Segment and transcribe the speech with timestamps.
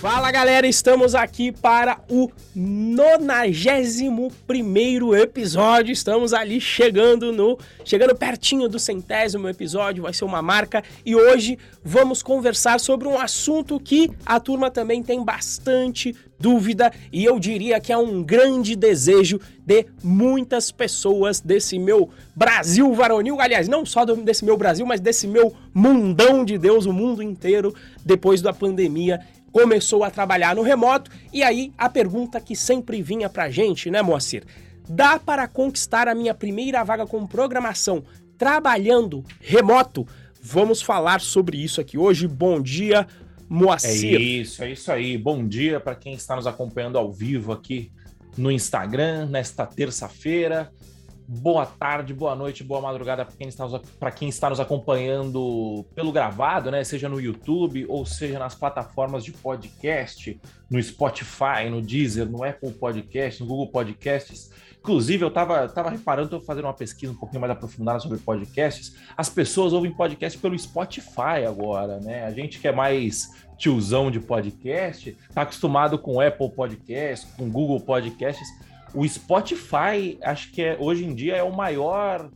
[0.00, 5.92] Fala galera, estamos aqui para o 91 primeiro episódio.
[5.92, 11.58] Estamos ali chegando no chegando pertinho do centésimo episódio, vai ser uma marca e hoje
[11.84, 17.78] vamos conversar sobre um assunto que a turma também tem bastante dúvida e eu diria
[17.78, 24.04] que é um grande desejo de muitas pessoas desse meu Brasil varonil, aliás, não só
[24.04, 27.74] desse meu Brasil, mas desse meu mundão de Deus, o mundo inteiro
[28.04, 29.20] depois da pandemia
[29.52, 31.10] começou a trabalhar no remoto.
[31.32, 34.44] E aí a pergunta que sempre vinha pra gente, né, Moacir?
[34.88, 38.02] Dá para conquistar a minha primeira vaga com programação
[38.38, 40.06] trabalhando remoto?
[40.42, 42.26] Vamos falar sobre isso aqui hoje.
[42.26, 43.06] Bom dia,
[43.50, 44.14] Moacir.
[44.14, 45.18] É isso, é isso aí.
[45.18, 47.90] Bom dia para quem está nos acompanhando ao vivo aqui
[48.38, 50.70] no Instagram nesta terça-feira.
[51.26, 53.80] Boa tarde, boa noite, boa madrugada para quem, está nos,
[54.14, 56.84] quem está nos acompanhando pelo gravado, né?
[56.84, 62.72] Seja no YouTube ou seja nas plataformas de podcast, no Spotify, no Deezer, no Apple
[62.74, 64.50] Podcast, no Google Podcasts.
[64.80, 68.96] Inclusive, eu estava tava reparando, estou fazendo uma pesquisa um pouquinho mais aprofundada sobre podcasts.
[69.16, 72.24] As pessoas ouvem podcast pelo Spotify agora, né?
[72.24, 77.78] A gente que é mais tiozão de podcast, está acostumado com Apple Podcasts, com Google
[77.80, 78.48] Podcasts
[78.94, 82.28] o Spotify, acho que é, hoje em dia é o maior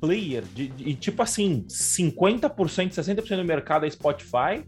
[0.00, 4.64] player de, de tipo assim, 50%, 60% do mercado é Spotify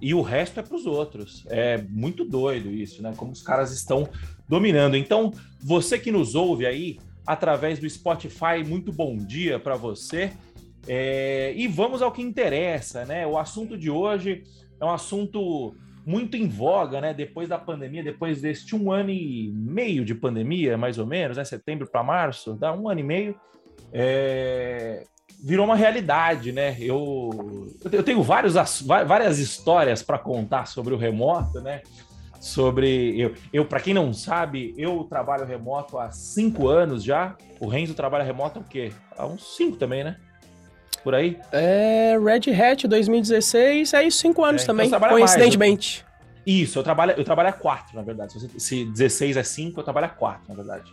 [0.00, 1.44] e o resto é para os outros.
[1.48, 3.12] É muito doido isso, né?
[3.16, 4.08] Como os caras estão
[4.48, 4.96] dominando.
[4.96, 10.32] Então, você que nos ouve aí através do Spotify, muito bom dia para você.
[10.86, 11.52] É...
[11.56, 13.26] E vamos ao que interessa, né?
[13.26, 14.44] O assunto de hoje
[14.80, 15.74] é um assunto
[16.06, 17.12] muito em voga, né?
[17.12, 21.44] Depois da pandemia, depois deste um ano e meio de pandemia, mais ou menos, né?
[21.44, 23.34] Setembro para março, dá um ano e meio,
[23.92, 25.04] é...
[25.42, 26.76] virou uma realidade, né?
[26.78, 31.82] Eu, eu tenho vários, várias histórias para contar sobre o remoto, né?
[32.40, 37.36] Sobre eu, eu para quem não sabe, eu trabalho remoto há cinco anos já.
[37.58, 38.92] O Renzo trabalha remoto há o quê?
[39.16, 40.16] Há uns cinco também, né?
[41.06, 41.38] por aí?
[41.52, 46.04] É, Red Hat 2016, é isso, cinco anos é, então também, coincidentemente.
[46.04, 46.52] Mais, eu...
[46.64, 48.32] Isso, eu trabalho, eu trabalho a quatro, na verdade.
[48.32, 50.92] Se, você, se 16 é 5, eu trabalho a quatro, na verdade.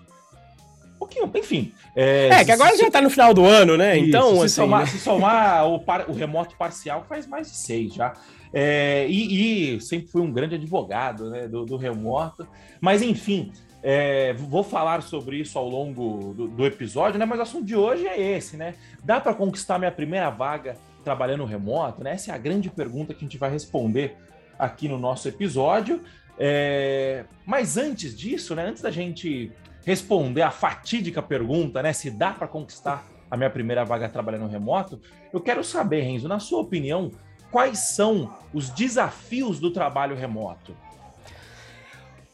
[1.03, 1.73] Pouquinho, enfim.
[1.93, 3.97] É, é que agora se, já tá no final do ano, né?
[3.97, 4.85] Isso, então, se, assim, somar, né?
[4.85, 8.13] se somar o, par, o remoto parcial, faz mais de seis já.
[8.53, 12.47] É, e, e, sempre fui um grande advogado né, do, do remoto.
[12.79, 17.25] Mas, enfim, é, vou falar sobre isso ao longo do, do, episódio, né?
[17.25, 18.75] Mas o assunto de hoje é esse, né?
[19.03, 22.01] Dá para conquistar minha primeira vaga trabalhando remoto?
[22.01, 22.13] Né?
[22.13, 24.15] Essa é a grande pergunta que a gente vai responder
[24.57, 26.01] aqui no nosso episódio.
[26.39, 27.25] É...
[27.45, 28.67] Mas antes disso, né?
[28.67, 29.51] Antes da gente
[29.85, 31.93] responder a fatídica pergunta, né?
[31.93, 34.99] Se dá para conquistar a minha primeira vaga trabalhando remoto,
[35.31, 37.11] eu quero saber, Renzo, na sua opinião,
[37.51, 40.75] quais são os desafios do trabalho remoto?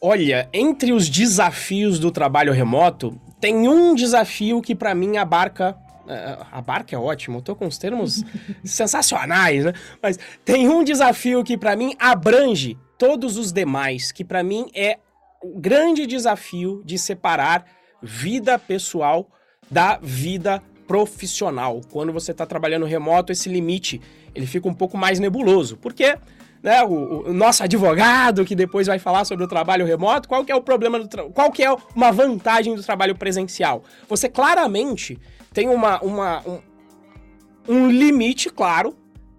[0.02, 5.78] Olha, entre os desafios do trabalho remoto, tem um desafio que para mim abarca
[6.10, 8.24] uh, abarca é ótimo, eu tô com os termos
[8.64, 9.74] sensacionais, né?
[10.02, 15.00] Mas tem um desafio que para mim abrange todos os demais, que para mim é
[15.44, 17.66] o grande desafio de separar
[18.02, 19.30] vida pessoal
[19.70, 21.82] da vida profissional.
[21.92, 24.02] Quando você está trabalhando remoto, esse limite
[24.34, 26.18] ele fica um pouco mais nebuloso, porque
[26.64, 30.52] né, o, o, nosso advogado que depois vai falar sobre o trabalho remoto, qual que
[30.52, 33.84] é o problema do qual que é uma vantagem do trabalho presencial?
[34.08, 35.18] Você claramente
[35.54, 36.60] tem uma, uma um,
[37.68, 38.96] um limite claro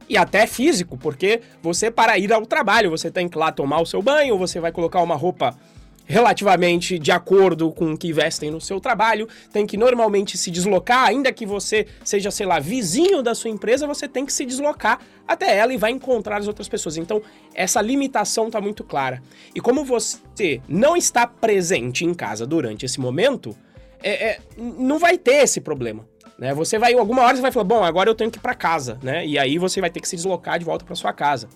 [0.08, 3.86] e até físico, porque você para ir ao trabalho, você tem que lá tomar o
[3.86, 5.56] seu banho, você vai colocar uma roupa
[6.10, 11.06] relativamente de acordo com o que vestem no seu trabalho, tem que normalmente se deslocar,
[11.06, 15.00] ainda que você seja, sei lá, vizinho da sua empresa, você tem que se deslocar
[15.26, 16.96] até ela e vai encontrar as outras pessoas.
[16.96, 17.22] Então,
[17.54, 19.22] essa limitação está muito clara.
[19.54, 23.56] E como você não está presente em casa durante esse momento,
[24.02, 26.04] é, é, não vai ter esse problema.
[26.36, 26.52] Né?
[26.54, 28.98] Você vai, alguma hora você vai falar, bom, agora eu tenho que ir para casa,
[29.00, 29.24] né?
[29.24, 31.48] E aí você vai ter que se deslocar de volta para sua casa.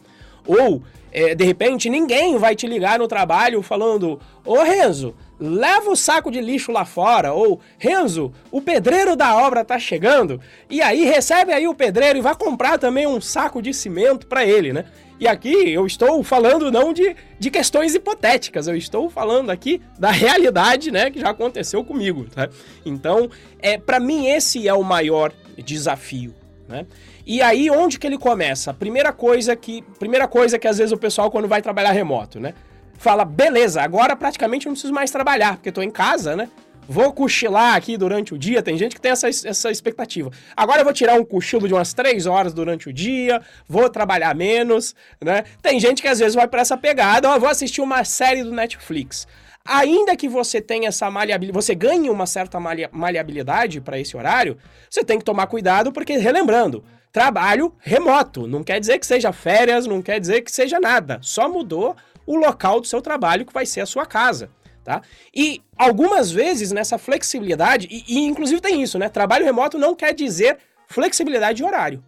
[0.47, 0.83] Ou,
[1.15, 6.29] é, de repente, ninguém vai te ligar no trabalho falando: Ô Renzo, leva o saco
[6.29, 7.33] de lixo lá fora.
[7.33, 10.41] Ou, Renzo, o pedreiro da obra tá chegando.
[10.69, 14.45] E aí recebe aí o pedreiro e vai comprar também um saco de cimento para
[14.45, 14.87] ele, né?
[15.21, 20.11] E aqui eu estou falando não de, de questões hipotéticas, eu estou falando aqui da
[20.11, 22.49] realidade, né, que já aconteceu comigo, tá?
[22.85, 26.35] Então, é, para mim esse é o maior desafio,
[26.69, 26.85] né?
[27.27, 28.75] E aí, onde que ele começa?
[28.75, 32.55] Primeira coisa que, primeira coisa que às vezes o pessoal, quando vai trabalhar remoto, né?
[32.99, 36.49] Fala, beleza, agora praticamente não preciso mais trabalhar, porque estou em casa, né?
[36.89, 38.63] vou cochilar aqui durante o dia.
[38.63, 40.31] Tem gente que tem essa, essa expectativa.
[40.57, 44.35] Agora eu vou tirar um cochilo de umas três horas durante o dia, vou trabalhar
[44.35, 45.45] menos, né?
[45.63, 48.53] Tem gente que às vezes vai para essa pegada, ó, vou assistir uma série do
[48.53, 49.27] Netflix.
[49.67, 54.59] Ainda que você tenha essa maleabilidade, você ganhe uma certa maleabilidade para esse horário,
[54.91, 56.85] você tem que tomar cuidado, porque, relembrando,
[57.15, 58.45] trabalho remoto.
[58.49, 61.21] Não quer dizer que seja férias, não quer dizer que seja nada.
[61.23, 61.95] Só mudou
[62.27, 64.51] o local do seu trabalho, que vai ser a sua casa.
[64.83, 65.01] Tá?
[65.33, 69.09] E algumas vezes nessa flexibilidade, e, e inclusive tem isso, né?
[69.09, 70.59] Trabalho remoto não quer dizer
[70.89, 72.05] flexibilidade de horário.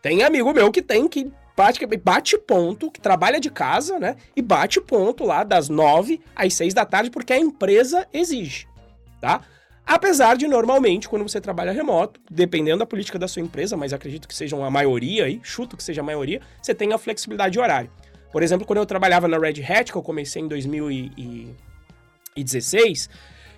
[0.00, 1.30] Tem amigo meu que tem que
[2.02, 4.14] bate, ponto, que trabalha de casa, né?
[4.36, 8.68] E bate ponto lá das nove às seis da tarde, porque a empresa exige,
[9.20, 9.42] tá?
[9.88, 14.28] Apesar de, normalmente, quando você trabalha remoto, dependendo da política da sua empresa, mas acredito
[14.28, 17.58] que sejam a maioria aí, chuto que seja a maioria, você tem a flexibilidade de
[17.58, 17.90] horário.
[18.30, 21.56] Por exemplo, quando eu trabalhava na Red Hat, que eu comecei em 2000 e,
[22.34, 23.08] 2016,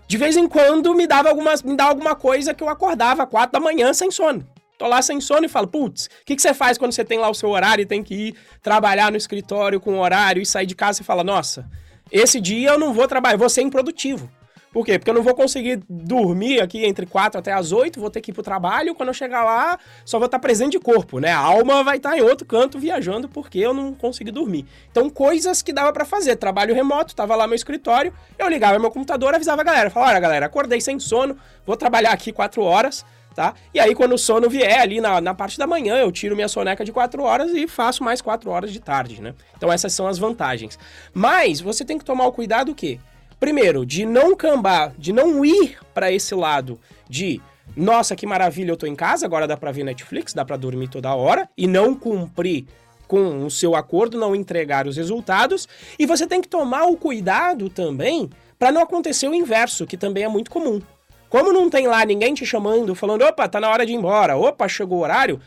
[0.06, 3.54] de vez em quando me dava, algumas, me dava alguma coisa que eu acordava quatro
[3.54, 4.46] da manhã sem sono.
[4.78, 7.18] Tô lá sem sono e falo, putz, o que, que você faz quando você tem
[7.18, 10.66] lá o seu horário e tem que ir trabalhar no escritório com horário e sair
[10.66, 11.68] de casa e fala, nossa,
[12.08, 14.30] esse dia eu não vou trabalhar, vou ser improdutivo.
[14.72, 14.98] Por quê?
[14.98, 18.30] Porque eu não vou conseguir dormir aqui entre 4 até as 8, vou ter que
[18.30, 21.32] ir pro trabalho, quando eu chegar lá, só vou estar presente de corpo, né?
[21.32, 24.64] A alma vai estar em outro canto viajando porque eu não consegui dormir.
[24.90, 26.36] Então, coisas que dava para fazer.
[26.36, 30.12] Trabalho remoto, tava lá no meu escritório, eu ligava meu computador, avisava a galera, falava,
[30.12, 33.54] olha galera, acordei sem sono, vou trabalhar aqui 4 horas, tá?
[33.74, 36.48] E aí, quando o sono vier ali na, na parte da manhã, eu tiro minha
[36.48, 39.34] soneca de 4 horas e faço mais 4 horas de tarde, né?
[39.56, 40.78] Então, essas são as vantagens.
[41.12, 43.00] Mas, você tem que tomar o cuidado o quê?
[43.40, 46.78] Primeiro, de não cambar, de não ir para esse lado
[47.08, 47.40] de
[47.74, 50.88] nossa, que maravilha, eu tô em casa, agora dá para ver Netflix, dá para dormir
[50.88, 52.66] toda hora e não cumprir
[53.08, 55.66] com o seu acordo, não entregar os resultados.
[55.98, 58.28] E você tem que tomar o cuidado também
[58.58, 60.82] para não acontecer o inverso, que também é muito comum.
[61.28, 64.36] Como não tem lá ninguém te chamando, falando, opa, tá na hora de ir embora,
[64.36, 65.40] opa, chegou o horário,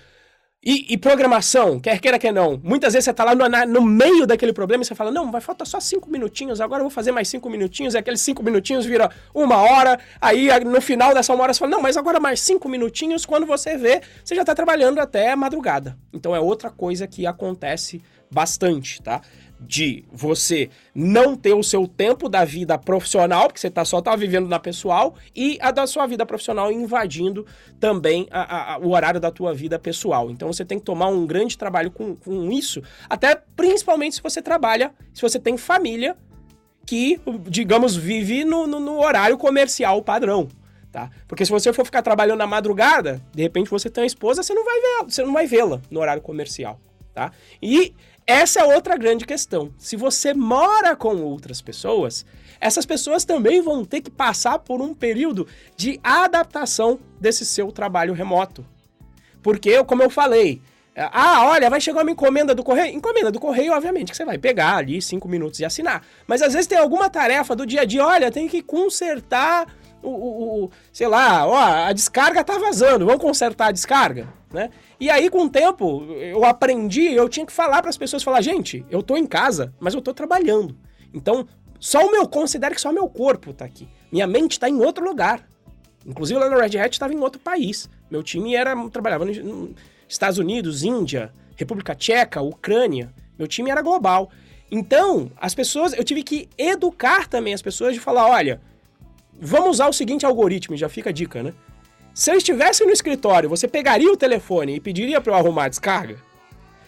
[0.65, 2.60] e, e, programação, quer queira, quer não.
[2.63, 5.30] Muitas vezes você tá lá no, na, no, meio daquele problema e você fala, não,
[5.30, 8.42] vai faltar só cinco minutinhos, agora eu vou fazer mais cinco minutinhos, e aqueles cinco
[8.42, 12.19] minutinhos vira uma hora, aí no final dessa uma hora você fala, não, mas agora
[12.19, 15.98] mais cinco minutinhos, quando você vê, você já tá trabalhando até a madrugada.
[16.13, 18.01] Então é outra coisa que acontece
[18.31, 19.21] bastante, tá?
[19.68, 24.15] De você não ter o seu tempo da vida profissional, porque você tá, só tá
[24.15, 27.45] vivendo na pessoal, e a da sua vida profissional invadindo
[27.80, 30.30] também a, a, o horário da tua vida pessoal.
[30.30, 34.42] Então você tem que tomar um grande trabalho com, com isso, até principalmente se você
[34.42, 36.15] trabalha, se você tem família
[36.86, 40.48] que, digamos, vive no, no, no horário comercial padrão.
[40.92, 41.10] Tá?
[41.27, 44.54] Porque se você for ficar trabalhando na madrugada, de repente você tem uma esposa, você
[44.54, 46.80] não vai ver, você não vai vê-la no horário comercial,
[47.15, 47.31] tá?
[47.60, 49.73] E essa é outra grande questão.
[49.77, 52.25] Se você mora com outras pessoas,
[52.59, 58.13] essas pessoas também vão ter que passar por um período de adaptação desse seu trabalho
[58.13, 58.65] remoto.
[59.41, 60.61] Porque, como eu falei,
[60.95, 62.95] ah, olha, vai chegar uma encomenda do correio.
[62.95, 66.05] Encomenda do correio, obviamente, que você vai pegar ali cinco minutos e assinar.
[66.25, 69.67] Mas às vezes tem alguma tarefa do dia a dia, olha, tem que consertar
[70.01, 74.69] o, o, o sei lá, ó, a descarga tá vazando, vamos consertar a descarga, né?
[75.00, 78.41] E aí, com o tempo, eu aprendi, eu tinha que falar para as pessoas, falar,
[78.41, 80.77] gente, eu tô em casa, mas eu tô trabalhando.
[81.13, 81.47] Então,
[81.79, 83.88] só o meu, considere que só o meu corpo tá aqui.
[84.11, 85.45] Minha mente tá em outro lugar.
[86.05, 87.89] Inclusive, lá no Red Hat estava em outro país.
[88.09, 89.75] Meu time era trabalhava nos
[90.07, 93.13] Estados Unidos, Índia, República Tcheca, Ucrânia.
[93.38, 94.29] Meu time era global.
[94.69, 98.62] Então, as pessoas, eu tive que educar também as pessoas de falar, olha,
[99.39, 101.53] vamos usar o seguinte algoritmo, já fica a dica, né?
[102.13, 105.70] Se eu estivesse no escritório, você pegaria o telefone e pediria para eu arrumar a
[105.70, 106.15] descarga?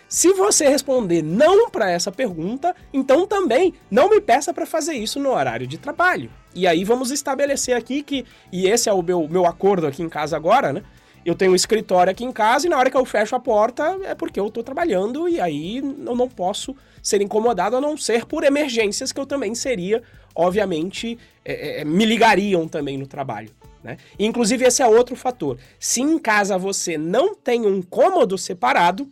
[0.08, 5.20] Se você responder não para essa pergunta, então também não me peça para fazer isso
[5.20, 6.30] no horário de trabalho.
[6.54, 10.10] E aí vamos estabelecer aqui que, e esse é o meu, meu acordo aqui em
[10.10, 10.84] casa agora, né?
[11.26, 13.98] Eu tenho um escritório aqui em casa e na hora que eu fecho a porta
[14.04, 18.26] é porque eu estou trabalhando e aí eu não posso ser incomodado a não ser
[18.26, 20.04] por emergências que eu também seria,
[20.36, 23.50] obviamente, é, é, me ligariam também no trabalho.
[23.86, 23.98] Né?
[24.18, 25.60] Inclusive, esse é outro fator.
[25.80, 29.08] Se em casa você não tem um cômodo separado,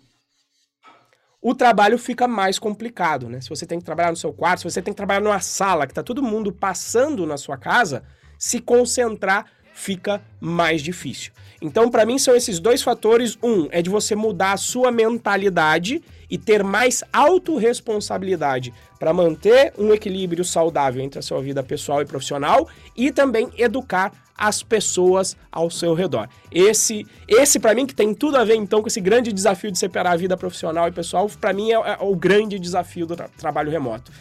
[1.39, 3.29] o trabalho fica mais complicado.
[3.29, 3.39] Né?
[3.39, 5.85] Se você tem que trabalhar no seu quarto, se você tem que trabalhar numa sala
[5.85, 8.03] que está todo mundo passando na sua casa,
[8.39, 11.31] se concentrar fica mais difícil.
[11.63, 13.37] Então, para mim, são esses dois fatores.
[13.41, 19.93] Um é de você mudar a sua mentalidade e ter mais autorresponsabilidade para manter um
[19.93, 22.67] equilíbrio saudável entre a sua vida pessoal e profissional
[22.97, 26.27] e também educar as pessoas ao seu redor.
[26.51, 29.79] Esse, esse para mim que tem tudo a ver então com esse grande desafio de
[29.79, 33.29] separar a vida profissional e pessoal, para mim é, é, o grande desafio do tra
[33.37, 34.11] trabalho remoto.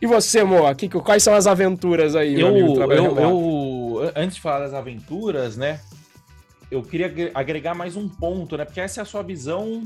[0.00, 4.42] E você, Moa, que, quais são as aventuras aí, eu, amigo, eu, eu, antes de
[4.42, 5.80] falar das aventuras, né,
[6.72, 9.82] eu queria agregar mais um ponto, né, porque essa é a sua visão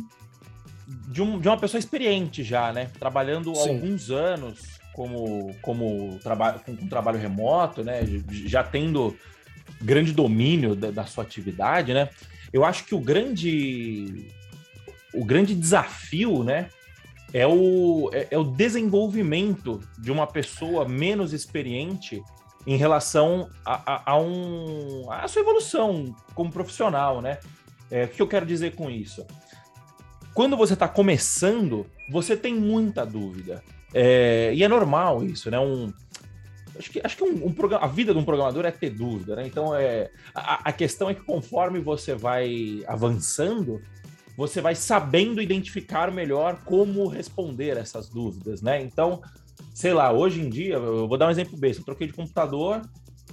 [0.86, 6.60] de, um, de uma pessoa experiente já, né, trabalhando há alguns anos como, como trabalho,
[6.60, 9.16] com, com trabalho remoto, né, já tendo
[9.82, 12.08] grande domínio da, da sua atividade, né,
[12.52, 14.28] eu acho que o grande
[15.12, 16.68] o grande desafio, né,
[17.32, 22.22] é o, é, é, o desenvolvimento de uma pessoa menos experiente
[22.66, 27.38] em relação a, a, a, um, a sua evolução como profissional, né?
[27.90, 29.24] É, o que eu quero dizer com isso?
[30.34, 33.62] Quando você está começando, você tem muita dúvida.
[33.94, 35.58] É, e é normal isso, né?
[35.60, 35.92] Um,
[36.76, 39.36] acho que, acho que um, um programa, a vida de um programador é ter dúvida,
[39.36, 39.46] né?
[39.46, 43.80] Então, é, a, a questão é que conforme você vai avançando,
[44.36, 48.82] você vai sabendo identificar melhor como responder essas dúvidas, né?
[48.82, 49.22] Então,
[49.76, 52.80] sei lá, hoje em dia, eu vou dar um exemplo besta, eu troquei de computador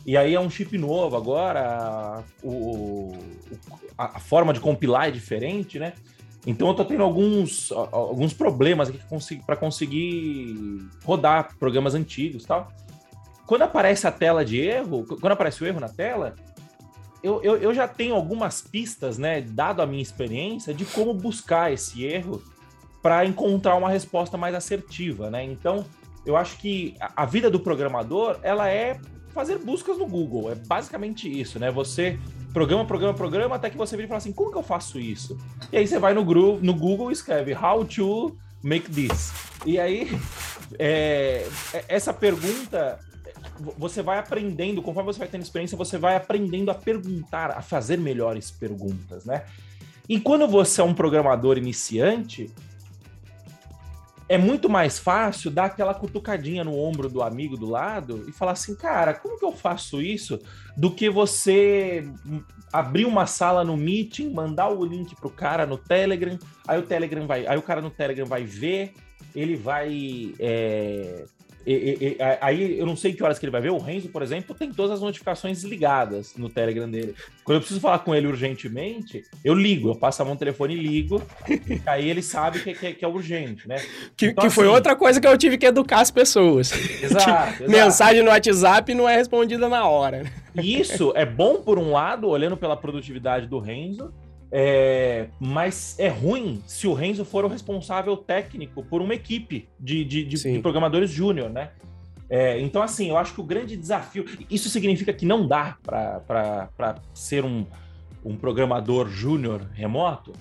[0.05, 3.13] e aí é um chip novo agora, o,
[3.97, 5.93] a, a forma de compilar é diferente, né?
[6.45, 8.99] Então eu tô tendo alguns, alguns problemas aqui
[9.45, 12.69] para conseguir rodar programas antigos tal.
[13.45, 16.35] Quando aparece a tela de erro, quando aparece o erro na tela,
[17.23, 21.71] eu, eu, eu já tenho algumas pistas, né, dado a minha experiência, de como buscar
[21.71, 22.43] esse erro
[23.01, 25.41] para encontrar uma resposta mais assertiva, né?
[25.41, 25.85] Então,
[26.25, 28.99] eu acho que a vida do programador, ela é
[29.33, 31.71] fazer buscas no Google, é basicamente isso, né?
[31.71, 32.19] Você
[32.53, 35.37] programa, programa, programa, até que você vira e fala assim, como que eu faço isso?
[35.71, 39.33] E aí você vai no, no Google e escreve how to make this.
[39.65, 40.11] E aí,
[40.77, 42.99] é, é essa pergunta
[43.77, 47.97] você vai aprendendo, conforme você vai tendo experiência, você vai aprendendo a perguntar, a fazer
[47.97, 49.43] melhores perguntas, né?
[50.07, 52.51] E quando você é um programador iniciante,
[54.33, 58.53] é muito mais fácil dar aquela cutucadinha no ombro do amigo do lado e falar
[58.53, 60.39] assim, cara, como que eu faço isso?
[60.75, 62.03] Do que você
[62.71, 67.27] abrir uma sala no Meeting, mandar o link pro cara no Telegram, aí o Telegram
[67.27, 68.95] vai, aí o cara no Telegram vai ver,
[69.35, 71.25] ele vai é,
[71.65, 73.71] e, e, aí eu não sei que horas que ele vai ver.
[73.71, 77.15] O Renzo, por exemplo, tem todas as notificações ligadas no Telegram dele.
[77.43, 80.75] Quando eu preciso falar com ele urgentemente, eu ligo, eu passo a mão no telefone
[80.75, 81.21] e ligo.
[81.85, 83.77] aí ele sabe que, que, que é urgente, né?
[84.15, 86.71] Que, então, que assim, foi outra coisa que eu tive que educar as pessoas.
[87.01, 87.71] Exato, exato.
[87.71, 90.23] Mensagem no WhatsApp não é respondida na hora.
[90.55, 94.13] Isso é bom por um lado, olhando pela produtividade do Renzo,
[94.55, 100.05] é, mas é ruim se o Renzo for o responsável técnico por uma equipe de,
[100.05, 101.71] de, de, de programadores júnior, né?
[102.29, 104.23] É, então, assim, eu acho que o grande desafio.
[104.51, 107.65] Isso significa que não dá para ser um,
[108.23, 110.33] um programador júnior remoto?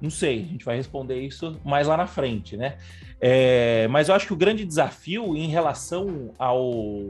[0.00, 2.78] Não sei, a gente vai responder isso mais lá na frente, né?
[3.20, 7.06] É, mas eu acho que o grande desafio em relação ao,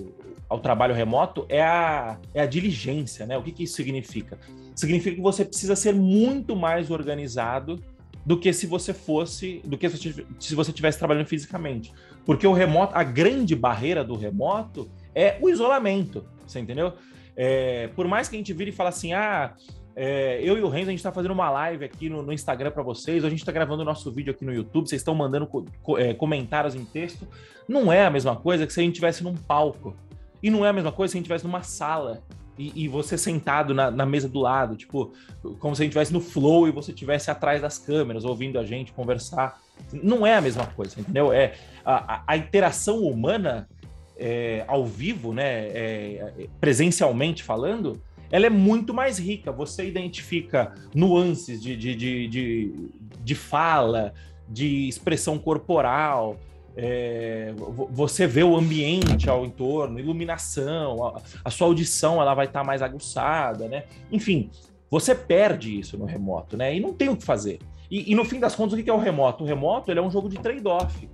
[0.49, 3.39] ao trabalho remoto é a, é a diligência, né?
[3.39, 4.39] O que, que isso significa?
[4.75, 7.81] Significa que você precisa ser muito mais organizado
[8.27, 11.93] do que se você fosse, do que se você estivesse trabalhando fisicamente.
[12.27, 16.93] Porque o remoto, a grande barreira do remoto é o isolamento, você entendeu?
[17.37, 19.55] É, por mais que a gente vire e fale assim, ah,
[20.03, 22.71] é, eu e o Renzo, a gente está fazendo uma live aqui no, no Instagram
[22.71, 25.47] para vocês, a gente está gravando o nosso vídeo aqui no YouTube, vocês estão mandando
[25.47, 27.29] co é, comentários em texto.
[27.69, 29.95] Não é a mesma coisa que se a gente estivesse num palco.
[30.43, 32.23] E não é a mesma coisa se a gente estivesse numa sala
[32.59, 35.13] e, e você sentado na, na, mesa do lado, tipo,
[35.59, 38.65] como se a gente estivesse no flow e você estivesse atrás das câmeras, ouvindo a
[38.65, 39.61] gente conversar.
[39.93, 41.31] Não é a mesma coisa, entendeu?
[41.31, 43.69] É a, a, a interação humana
[44.17, 48.01] é, ao vivo, né, é, presencialmente falando,
[48.31, 49.51] ela é muito mais rica.
[49.53, 52.75] Você identifica nuances de, de, de, de,
[53.23, 54.13] de fala,
[54.49, 56.39] de expressão corporal,
[56.77, 57.53] é,
[57.91, 62.65] você vê o ambiente ao entorno, iluminação, a, a sua audição ela vai estar tá
[62.65, 63.85] mais aguçada, né?
[64.11, 64.51] Enfim,
[64.91, 66.75] você perde isso no remoto, né?
[66.75, 67.59] E não tem o que fazer.
[67.91, 69.45] E, e no fim das contas, o que é o remoto?
[69.45, 71.09] O remoto ele é um jogo de trade-off.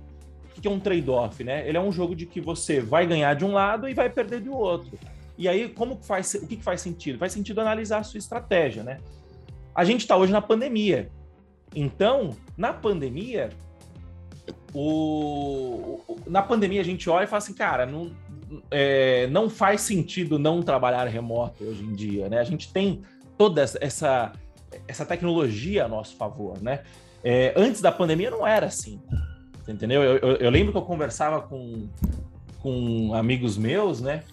[0.57, 1.67] O que é um trade-off, né?
[1.67, 4.41] Ele é um jogo de que você vai ganhar de um lado e vai perder
[4.41, 4.97] do outro.
[5.37, 7.19] E aí, como faz, o que faz sentido?
[7.19, 8.99] Faz sentido analisar a sua estratégia, né?
[9.75, 11.09] A gente está hoje na pandemia.
[11.75, 13.49] Então, na pandemia,
[14.73, 18.11] o, na pandemia a gente olha e fala assim, cara, não,
[18.71, 22.39] é, não faz sentido não trabalhar remoto hoje em dia, né?
[22.39, 23.03] A gente tem
[23.37, 24.31] toda essa,
[24.87, 26.81] essa tecnologia a nosso favor, né?
[27.23, 29.01] É, antes da pandemia não era assim,
[29.67, 30.03] entendeu?
[30.03, 31.87] Eu, eu, eu, lembro que eu conversava com,
[32.61, 34.23] com amigos meus, né?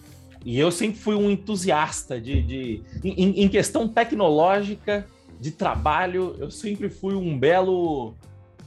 [0.45, 5.07] E eu sempre fui um entusiasta de, de em, em, questão tecnológica,
[5.39, 8.13] de trabalho, eu sempre fui um belo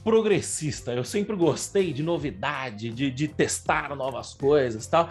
[0.03, 0.91] progressista.
[0.91, 5.09] Eu sempre gostei de novidade, de, de testar novas coisas tal.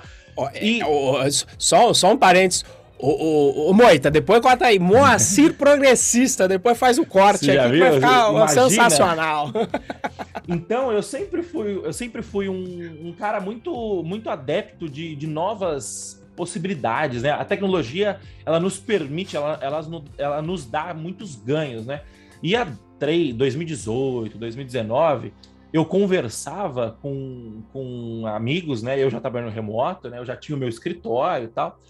[0.61, 0.81] e...
[0.83, 2.65] É, só, só um parênteses.
[2.99, 4.79] O, o, o Moita, depois corta aí.
[4.79, 8.49] Moacir progressista, depois faz o corte aqui que vai ficar Imagina.
[8.49, 9.53] sensacional.
[10.51, 15.27] Então, eu sempre fui, eu sempre fui um, um cara muito, muito adepto de, de
[15.27, 17.31] novas possibilidades, né?
[17.33, 19.81] A tecnologia, ela nos permite, ela, ela,
[20.17, 22.03] ela nos dá muitos ganhos, né?
[22.41, 25.35] E a 3, 2018, 2019,
[25.73, 29.03] eu conversava com, com amigos, né?
[29.03, 30.21] Eu já trabalhando remoto, né?
[30.21, 31.81] Eu já tinha o meu escritório e tal,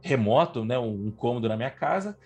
[0.00, 0.76] remoto, né?
[0.76, 2.18] Um, um cômodo na minha casa.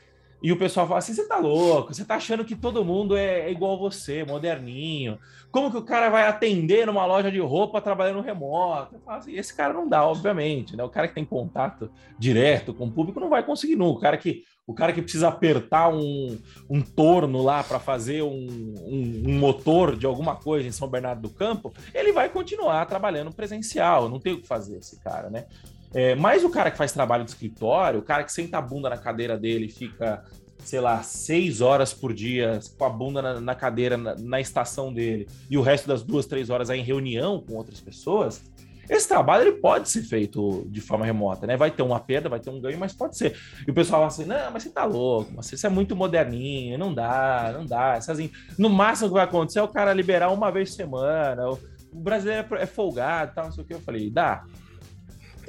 [0.42, 3.40] E o pessoal fala assim: você tá louco, você tá achando que todo mundo é,
[3.40, 5.18] é igual você, moderninho.
[5.56, 9.00] Como que o cara vai atender numa loja de roupa trabalhando remoto?
[9.06, 10.84] Assim, esse cara não dá, obviamente, né?
[10.84, 13.96] O cara que tem contato direto com o público não vai conseguir nunca.
[13.96, 18.28] O cara que, o cara que precisa apertar um, um torno lá para fazer um,
[18.28, 23.32] um, um, motor de alguma coisa em São Bernardo do Campo, ele vai continuar trabalhando
[23.32, 24.10] presencial.
[24.10, 25.46] Não tem o que fazer esse cara, né?
[25.94, 28.90] É, mas o cara que faz trabalho de escritório, o cara que senta a bunda
[28.90, 30.22] na cadeira dele e fica,
[30.66, 34.92] sei lá, seis horas por dia com a bunda na, na cadeira na, na, estação
[34.92, 38.42] dele e o resto das duas, três horas aí em reunião com outras pessoas,
[38.90, 41.56] esse trabalho ele pode ser feito de forma remota, né?
[41.56, 43.36] Vai ter uma perda, vai ter um ganho, mas pode ser.
[43.66, 46.78] E o pessoal fala assim: não, mas você tá louco, mas você é muito moderninho,
[46.78, 47.94] não dá, não dá.
[47.94, 51.50] Assim, no máximo que vai acontecer é o cara liberar uma vez por semana.
[51.50, 51.58] O
[51.92, 53.74] brasileiro é folgado tal, não sei o que.
[53.74, 54.44] Eu falei, dá.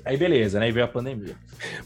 [0.08, 0.68] Aí beleza, né?
[0.68, 1.36] Aí veio a pandemia.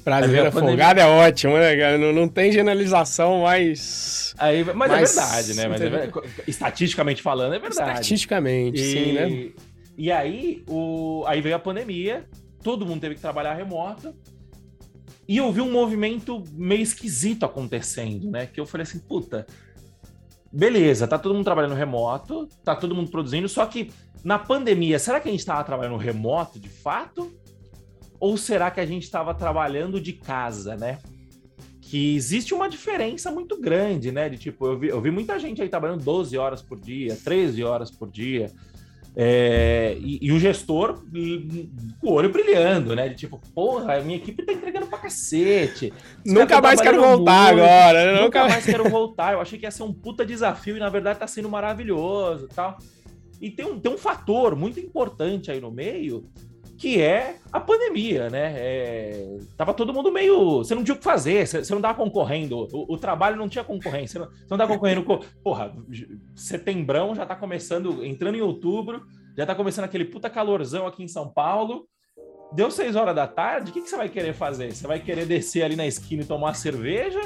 [0.06, 1.98] Brasileiro folgado é ótimo, né, cara?
[1.98, 4.36] Não, não tem generalização, mas.
[4.38, 5.68] Aí, mas, é mas é verdade, né?
[5.68, 6.12] Mas é,
[6.48, 7.92] estatisticamente falando, é verdade.
[7.92, 9.52] Estatisticamente, e, sim, né?
[9.98, 12.26] E aí, o, aí veio a pandemia,
[12.64, 14.16] todo mundo teve que trabalhar remoto.
[15.28, 18.46] E eu vi um movimento meio esquisito acontecendo, né?
[18.46, 19.48] Que eu falei assim, puta,
[20.52, 23.92] beleza, tá todo mundo trabalhando remoto, tá todo mundo produzindo, só que
[24.24, 27.32] na pandemia, será que a gente tava trabalhando remoto de fato?
[28.22, 31.00] Ou será que a gente estava trabalhando de casa, né?
[31.82, 34.30] Que existe uma diferença muito grande, né?
[34.30, 37.64] De tipo, eu vi, eu vi muita gente aí trabalhando 12 horas por dia, 13
[37.64, 38.52] horas por dia.
[39.16, 41.02] É, e, e, o gestor
[42.00, 43.10] com o olho brilhando, né?
[43.10, 45.92] De tipo, porra, a minha equipe tá entregando pra cacete.
[46.24, 48.12] Nunca mais quero voltar muito, agora.
[48.12, 49.34] Nunca, nunca mais quero voltar.
[49.34, 52.78] Eu achei que ia ser um puta desafio e na verdade tá sendo maravilhoso tal.
[53.42, 56.30] E tem um, tem um fator muito importante aí no meio,
[56.82, 58.56] que é a pandemia, né?
[58.58, 59.38] É...
[59.56, 60.58] Tava todo mundo meio.
[60.58, 62.68] Você não tinha o que fazer, você, você não tava concorrendo.
[62.74, 65.20] O, o, trabalho não tinha concorrência, você não, você não tava concorrendo com.
[65.44, 65.72] Porra,
[66.36, 69.04] setembrão já tá começando, entrando em outubro,
[69.38, 71.86] já tá começando aquele puta calorzão aqui em São Paulo.
[72.52, 74.74] Deu seis horas da tarde, o que, que você vai querer fazer?
[74.74, 77.22] Você vai querer descer ali na esquina e tomar cerveja?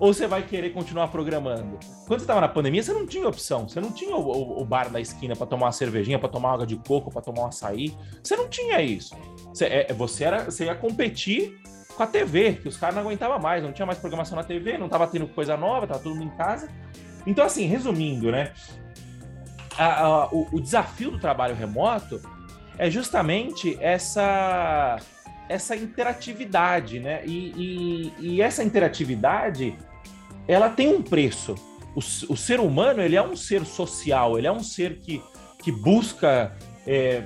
[0.00, 1.78] Ou você vai querer continuar programando?
[2.06, 3.68] Quando você estava na pandemia, você não tinha opção.
[3.68, 6.52] Você não tinha o, o, o bar da esquina para tomar uma cervejinha, para tomar
[6.52, 7.96] água de coco, para tomar um açaí.
[8.22, 9.16] Você não tinha isso.
[9.52, 11.60] Você, é, você, era, você ia competir
[11.96, 14.78] com a TV, que os caras não aguentavam mais, não tinha mais programação na TV,
[14.78, 16.70] não estava tendo coisa nova, estava todo mundo em casa.
[17.26, 18.52] Então, assim, resumindo, né?
[19.76, 22.20] A, a, o, o desafio do trabalho remoto
[22.78, 24.98] é justamente essa
[25.48, 27.22] essa interatividade, né?
[27.24, 29.76] E, e, e, essa interatividade
[30.48, 31.54] ela tem um preço.
[31.94, 35.22] O, o, ser humano ele é um ser social, ele é um ser que,
[35.62, 36.56] que busca
[36.86, 37.24] é,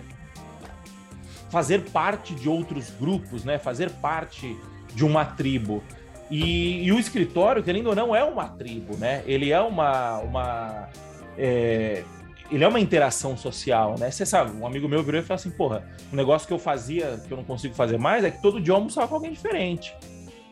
[1.51, 3.59] fazer parte de outros grupos, né?
[3.59, 4.57] Fazer parte
[4.95, 5.83] de uma tribo.
[6.31, 9.23] E, e o escritório, querendo ou não, é uma tribo, né?
[9.27, 10.89] Ele é uma, uma
[11.37, 12.03] é,
[12.51, 14.11] ele é uma interação social, né?
[14.11, 17.23] Você sabe, um amigo meu virou e falou assim, porra, um negócio que eu fazia,
[17.27, 19.95] que eu não consigo fazer mais, é que todo dia eu almoçava com alguém diferente.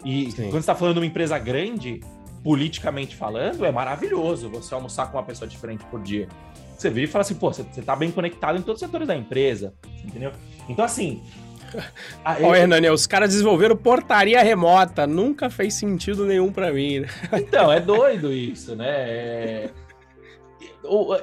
[0.05, 0.51] E Sim.
[0.51, 2.01] quando você tá falando de uma empresa grande,
[2.43, 6.29] politicamente falando, é maravilhoso você almoçar com uma pessoa diferente por dia.
[6.77, 9.07] Você vira e fala assim, pô, você, você tá bem conectado em todos os setores
[9.07, 9.75] da empresa,
[10.05, 10.33] entendeu?
[10.69, 11.23] Então, assim...
[12.43, 17.01] Ô, oh, Hernani, os caras desenvolveram portaria remota, nunca fez sentido nenhum para mim.
[17.01, 17.09] Né?
[17.35, 18.89] Então, é doido isso, né?
[18.89, 19.71] É...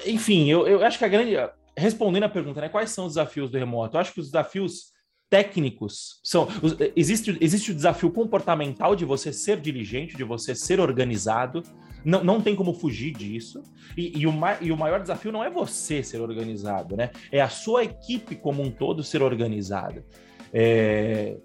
[0.05, 1.35] Enfim, eu, eu acho que a grande...
[1.75, 2.69] Respondendo a pergunta, né?
[2.69, 3.97] Quais são os desafios do remoto?
[3.97, 4.93] Eu acho que os desafios
[5.29, 6.47] técnicos são
[6.95, 11.63] existe, existe o desafio comportamental de você ser diligente, de você ser organizado.
[12.05, 13.61] Não, não tem como fugir disso.
[13.97, 17.11] E, e, o, e o maior desafio não é você ser organizado, né?
[17.31, 20.05] É a sua equipe como um todo ser organizada.
[20.53, 21.37] É...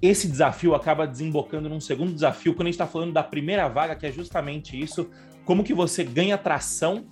[0.00, 3.96] Esse desafio acaba desembocando num segundo desafio, quando a gente está falando da primeira vaga,
[3.96, 5.08] que é justamente isso:
[5.44, 7.06] como que você ganha tração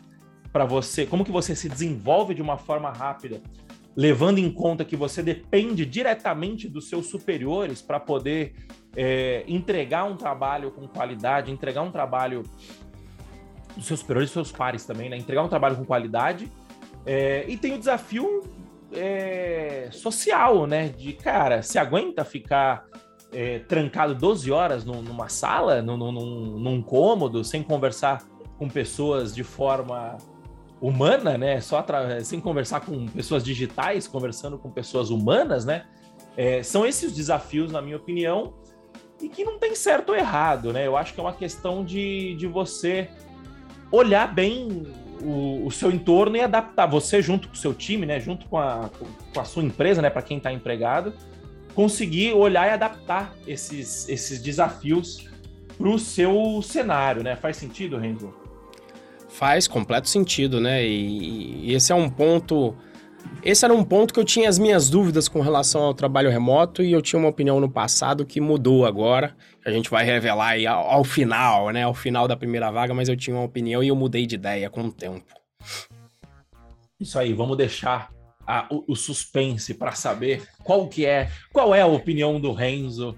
[0.53, 3.41] para você, como que você se desenvolve de uma forma rápida
[3.97, 8.55] levando em conta que você depende diretamente dos seus superiores para poder
[8.97, 12.43] é, entregar um trabalho com qualidade, entregar um trabalho
[13.77, 15.17] dos seus superiores e seus pares também, né?
[15.17, 16.51] Entregar um trabalho com qualidade.
[17.05, 18.43] É, e tem o desafio
[18.93, 20.89] é, social, né?
[20.89, 22.85] De, cara, se aguenta ficar
[23.33, 28.23] é, trancado 12 horas numa sala, num, num, num cômodo, sem conversar
[28.59, 30.19] com pessoas de forma
[30.83, 31.61] humana, né?
[31.61, 31.87] Só
[32.25, 35.85] sem conversar com pessoas digitais, conversando com pessoas humanas, né?
[36.37, 38.55] É, são esses os desafios, na minha opinião,
[39.23, 40.85] e que não tem certo ou errado, né?
[40.85, 43.09] Eu acho que é uma questão de, de você
[43.93, 44.83] olhar bem
[45.23, 48.19] o, o seu entorno e adaptar você junto com o seu time, né?
[48.19, 48.91] Junto com a,
[49.33, 50.11] com a sua empresa, né?
[50.11, 51.15] Para quem está empregado,
[51.77, 55.31] conseguir olhar e adaptar esses, esses desafios
[55.79, 57.37] para o seu cenário, né?
[57.37, 58.42] Faz sentido, Renzo?
[59.33, 60.85] Faz completo sentido, né?
[60.85, 62.77] E, e, esse é um ponto.
[63.43, 66.83] Esse era um ponto que eu tinha as minhas dúvidas com relação ao trabalho remoto
[66.83, 69.35] e eu tinha uma opinião no passado que mudou agora.
[69.65, 71.85] A gente vai revelar aí ao, ao final, né?
[71.85, 74.69] Ao final da primeira vaga, mas eu tinha uma opinião e eu mudei de ideia
[74.69, 75.33] com o tempo.
[77.01, 78.11] Isso aí, vamos deixar
[78.47, 83.17] a, o, o, suspense para saber qual que é, qual é a opinião do Renzo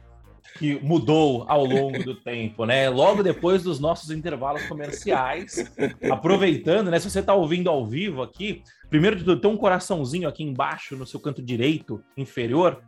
[0.59, 2.89] que mudou ao longo do tempo, né?
[2.89, 5.73] Logo depois dos nossos intervalos comerciais,
[6.11, 6.99] aproveitando, né?
[6.99, 10.97] Se você está ouvindo ao vivo aqui, primeiro de tudo, tem um coraçãozinho aqui embaixo
[10.97, 12.81] no seu canto direito inferior.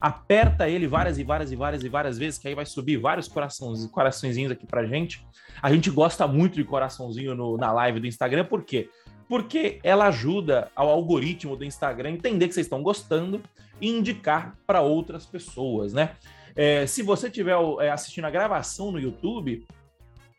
[0.00, 3.26] Aperta ele várias e várias e várias e várias vezes, que aí vai subir vários
[3.26, 5.26] corações, coraçõezinhos aqui pra gente.
[5.60, 8.88] A gente gosta muito de coraçãozinho no, na live do Instagram, por quê?
[9.28, 13.42] porque ela ajuda ao algoritmo do Instagram entender que vocês estão gostando
[13.80, 16.16] e indicar para outras pessoas, né?
[16.58, 19.64] É, se você estiver é, assistindo a gravação no YouTube,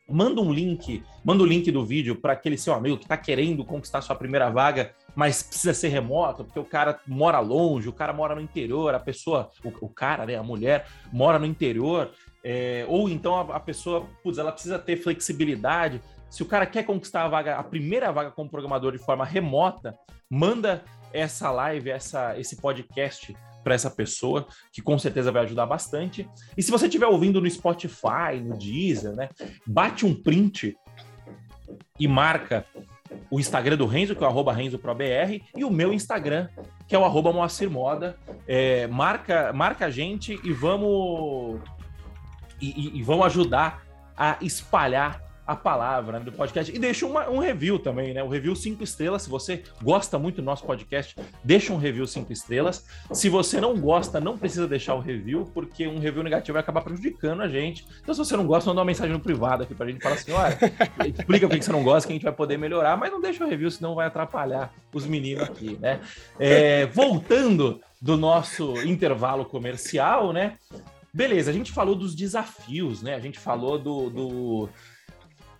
[0.05, 3.63] manda um link, manda o link do vídeo para aquele seu amigo que está querendo
[3.63, 8.11] conquistar sua primeira vaga, mas precisa ser remoto, porque o cara mora longe, o cara
[8.11, 12.11] mora no interior, a pessoa, o, o cara, né, a mulher, mora no interior,
[12.43, 16.01] é, ou então a, a pessoa, putz, ela precisa ter flexibilidade.
[16.29, 19.97] Se o cara quer conquistar a vaga, a primeira vaga como programador de forma remota,
[20.29, 26.29] manda essa live, essa, esse podcast para essa pessoa, que com certeza vai ajudar bastante.
[26.57, 29.29] E se você estiver ouvindo no Spotify, no Deezer, né,
[29.65, 30.75] bate um print
[31.99, 32.65] e marca
[33.29, 36.47] o Instagram do Renzo, que é o RenzoProBR, e o meu Instagram,
[36.87, 38.17] que é o arroba Moacir Moda.
[38.47, 41.59] É, marca, marca a gente e vamos,
[42.61, 43.83] e, e, e vamos ajudar
[44.15, 46.71] a espalhar a palavra né, do podcast.
[46.71, 48.21] E deixa uma, um review também, né?
[48.21, 49.23] O review cinco estrelas.
[49.23, 52.85] Se você gosta muito do nosso podcast, deixa um review cinco estrelas.
[53.11, 56.81] Se você não gosta, não precisa deixar o review, porque um review negativo vai acabar
[56.81, 57.83] prejudicando a gente.
[57.99, 60.31] Então, se você não gosta, manda uma mensagem no privado aqui pra gente falar assim:
[60.33, 60.55] olha,
[61.17, 63.43] explica por que você não gosta, que a gente vai poder melhorar, mas não deixa
[63.43, 65.99] o review, senão vai atrapalhar os meninos aqui, né?
[66.39, 70.57] É, voltando do nosso intervalo comercial, né?
[71.11, 73.15] Beleza, a gente falou dos desafios, né?
[73.15, 74.69] A gente falou do, do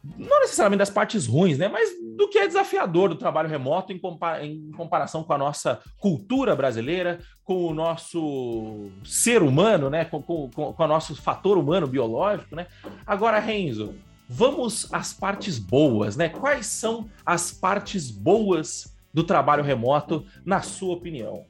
[0.04, 1.68] não necessariamente das partes ruins, né?
[1.68, 4.00] Mas do que é desafiador do trabalho remoto em,
[4.42, 10.06] em comparação com a nossa cultura brasileira, com o nosso ser humano, né?
[10.06, 12.68] Com, com, com o nosso fator humano biológico, né?
[13.06, 13.96] Agora, Renzo,
[14.28, 16.30] vamos às partes boas, né?
[16.30, 21.46] Quais são as partes boas do trabalho remoto, na sua opinião?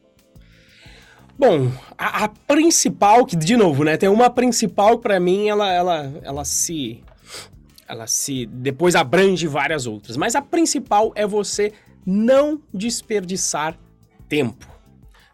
[1.38, 3.96] Bom, a, a principal, que de novo, né?
[3.96, 7.02] Tem uma principal para mim, ela, ela, ela se
[7.90, 11.74] ela se depois abrange várias outras, mas a principal é você
[12.06, 13.76] não desperdiçar
[14.30, 14.68] tempo.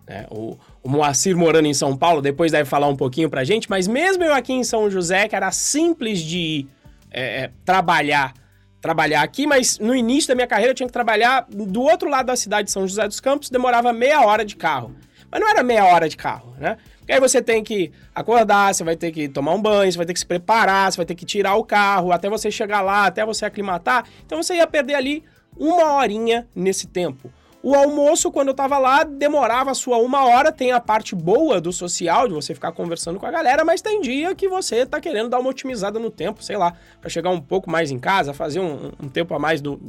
[0.08, 0.26] Né?
[0.32, 3.90] O, o Moacir morando em São Paulo, depois deve falar um pouquinho pra gente, mas
[3.90, 6.66] mesmo eu aqui em São José, que era simples de
[7.12, 8.34] é, é, trabalhar,
[8.80, 12.28] trabalhar aqui, mas no início da minha carreira eu tinha que trabalhar do outro lado
[12.28, 14.96] da cidade de São José dos Campos, demorava meia hora de carro.
[15.30, 16.78] Mas não era meia hora de carro, né?
[17.06, 20.08] Porque aí você tem que acordar, você vai ter que tomar um banho, você vai
[20.08, 23.06] ter que se preparar, você vai ter que tirar o carro até você chegar lá,
[23.06, 24.06] até você aclimatar.
[24.26, 25.24] Então você ia perder ali
[25.56, 27.32] uma horinha nesse tempo.
[27.62, 30.52] O almoço, quando eu tava lá, demorava a sua uma hora.
[30.52, 34.02] Tem a parte boa do social, de você ficar conversando com a galera, mas tem
[34.02, 37.42] dia que você tá querendo dar uma otimizada no tempo, sei lá, para chegar um
[37.42, 39.80] pouco mais em casa, fazer um, um tempo a mais do.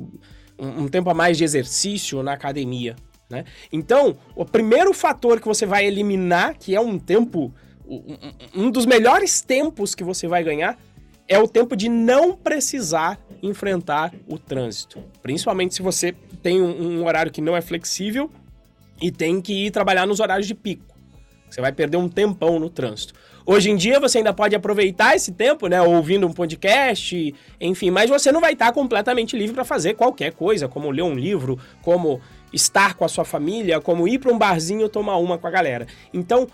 [0.59, 2.97] Um, um tempo a mais de exercício na academia.
[3.29, 3.45] Né?
[3.73, 7.53] Então, o primeiro fator que você vai eliminar, que é um tempo,
[8.55, 10.79] um dos melhores tempos que você vai ganhar,
[11.29, 15.03] é o tempo de não precisar enfrentar o trânsito.
[15.23, 18.31] Principalmente se você tem um, um horário que não é flexível
[19.03, 20.97] e tem que ir trabalhar nos horários de pico.
[21.51, 23.15] Você vai perder um tempão no trânsito.
[23.45, 28.11] Hoje em dia você ainda pode aproveitar esse tempo, né, ouvindo um podcast, enfim, mas
[28.11, 32.21] você não vai estar completamente livre para fazer qualquer coisa, como ler um livro, como
[32.57, 35.87] estar com a sua família, como ir para um barzinho tomar uma com a galera.
[36.12, 36.49] Então,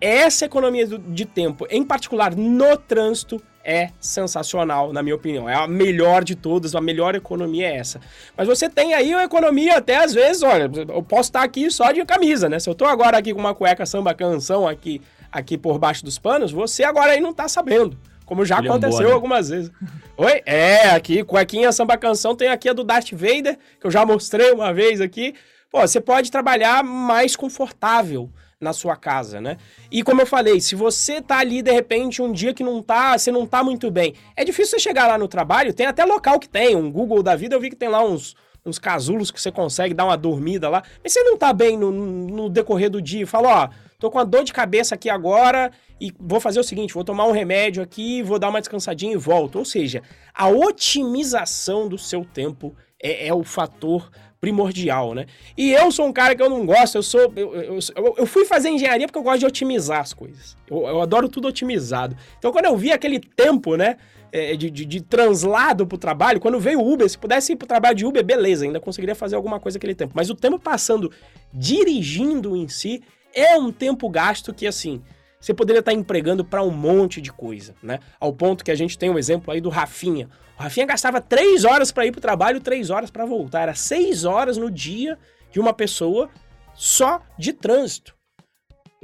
[0.00, 5.48] essa economia de tempo, em particular no trânsito, é sensacional, na minha opinião.
[5.48, 8.00] É a melhor de todas, a melhor economia é essa.
[8.36, 11.90] Mas você tem aí uma economia até às vezes, olha, eu posso estar aqui só
[11.90, 12.60] de camisa, né?
[12.60, 15.00] Se eu tô agora aqui com uma cueca samba canção aqui,
[15.32, 17.98] aqui por baixo dos panos, você agora aí não tá sabendo.
[18.26, 19.14] Como já William aconteceu Boa, né?
[19.14, 19.70] algumas vezes.
[20.16, 20.42] Oi?
[20.44, 24.50] É, aqui, cuequinha samba canção, tem aqui a do Darth Vader, que eu já mostrei
[24.50, 25.34] uma vez aqui.
[25.70, 28.28] Pô, você pode trabalhar mais confortável
[28.60, 29.58] na sua casa, né?
[29.90, 33.16] E como eu falei, se você tá ali de repente um dia que não tá,
[33.16, 36.40] você não tá muito bem, é difícil você chegar lá no trabalho, tem até local
[36.40, 38.34] que tem, um Google da vida, eu vi que tem lá uns
[38.64, 41.92] uns casulos que você consegue dar uma dormida lá, mas você não tá bem no,
[41.92, 46.12] no decorrer do dia, fala, ó, tô com uma dor de cabeça aqui agora e
[46.18, 49.58] vou fazer o seguinte, vou tomar um remédio aqui, vou dar uma descansadinha e volto.
[49.58, 50.02] Ou seja,
[50.34, 55.26] a otimização do seu tempo é, é o fator primordial, né?
[55.56, 57.32] E eu sou um cara que eu não gosto, eu sou.
[57.34, 57.78] Eu, eu,
[58.18, 60.56] eu fui fazer engenharia porque eu gosto de otimizar as coisas.
[60.70, 62.16] Eu, eu adoro tudo otimizado.
[62.38, 63.96] Então, quando eu vi aquele tempo, né?
[64.32, 67.66] É, de, de, de translado pro trabalho, quando veio o Uber, se pudesse ir pro
[67.66, 70.12] trabalho de Uber, beleza, ainda conseguiria fazer alguma coisa aquele tempo.
[70.14, 71.10] Mas o tempo passando
[71.54, 73.02] dirigindo em si
[73.36, 75.02] é um tempo gasto que, assim,
[75.38, 78.00] você poderia estar empregando para um monte de coisa, né?
[78.18, 80.28] Ao ponto que a gente tem um exemplo aí do Rafinha.
[80.58, 83.60] O Rafinha gastava três horas para ir para o trabalho, três horas para voltar.
[83.60, 85.18] Era seis horas no dia
[85.52, 86.30] de uma pessoa
[86.74, 88.15] só de trânsito.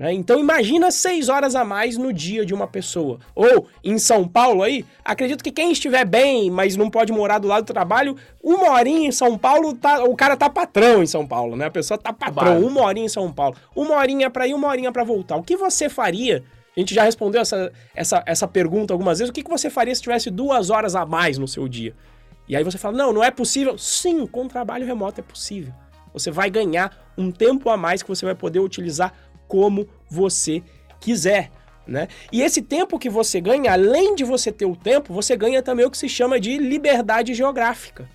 [0.02, 0.12] Né?
[0.12, 3.20] Então imagina seis horas a mais no dia de uma pessoa.
[3.36, 7.46] Ou em São Paulo aí, acredito que quem estiver bem, mas não pode morar do
[7.46, 11.24] lado do trabalho, uma horinha em São Paulo, tá, o cara tá patrão em São
[11.24, 11.66] Paulo, né?
[11.66, 13.54] A pessoa tá patrão, uma horinha em São Paulo.
[13.76, 15.36] Uma horinha para ir, uma horinha para voltar.
[15.36, 16.42] O que você faria
[16.76, 19.30] a gente já respondeu essa, essa, essa pergunta algumas vezes.
[19.30, 21.94] O que, que você faria se tivesse duas horas a mais no seu dia?
[22.48, 23.78] E aí você fala, não, não é possível.
[23.78, 25.72] Sim, com trabalho remoto é possível.
[26.12, 29.12] Você vai ganhar um tempo a mais que você vai poder utilizar
[29.52, 30.62] como você
[30.98, 31.50] quiser.
[31.86, 32.08] Né?
[32.32, 35.84] E esse tempo que você ganha, além de você ter o tempo, você ganha também
[35.84, 38.08] o que se chama de liberdade geográfica.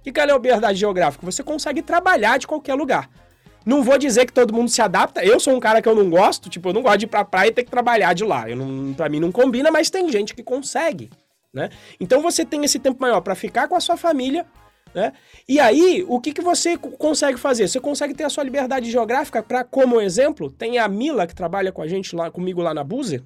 [0.00, 1.24] O que é a liberdade geográfica?
[1.24, 3.08] Você consegue trabalhar de qualquer lugar.
[3.64, 5.24] Não vou dizer que todo mundo se adapta.
[5.24, 7.24] Eu sou um cara que eu não gosto, tipo, eu não gosto de ir pra
[7.24, 8.50] praia e ter que trabalhar de lá.
[8.50, 11.10] Eu não, pra mim não combina, mas tem gente que consegue,
[11.54, 11.70] né?
[12.00, 14.44] Então você tem esse tempo maior para ficar com a sua família,
[14.94, 15.12] né?
[15.48, 17.68] E aí, o que, que você consegue fazer?
[17.68, 21.72] Você consegue ter a sua liberdade geográfica para, como exemplo, tem a Mila que trabalha
[21.72, 23.22] com a gente lá, comigo lá na Buzer,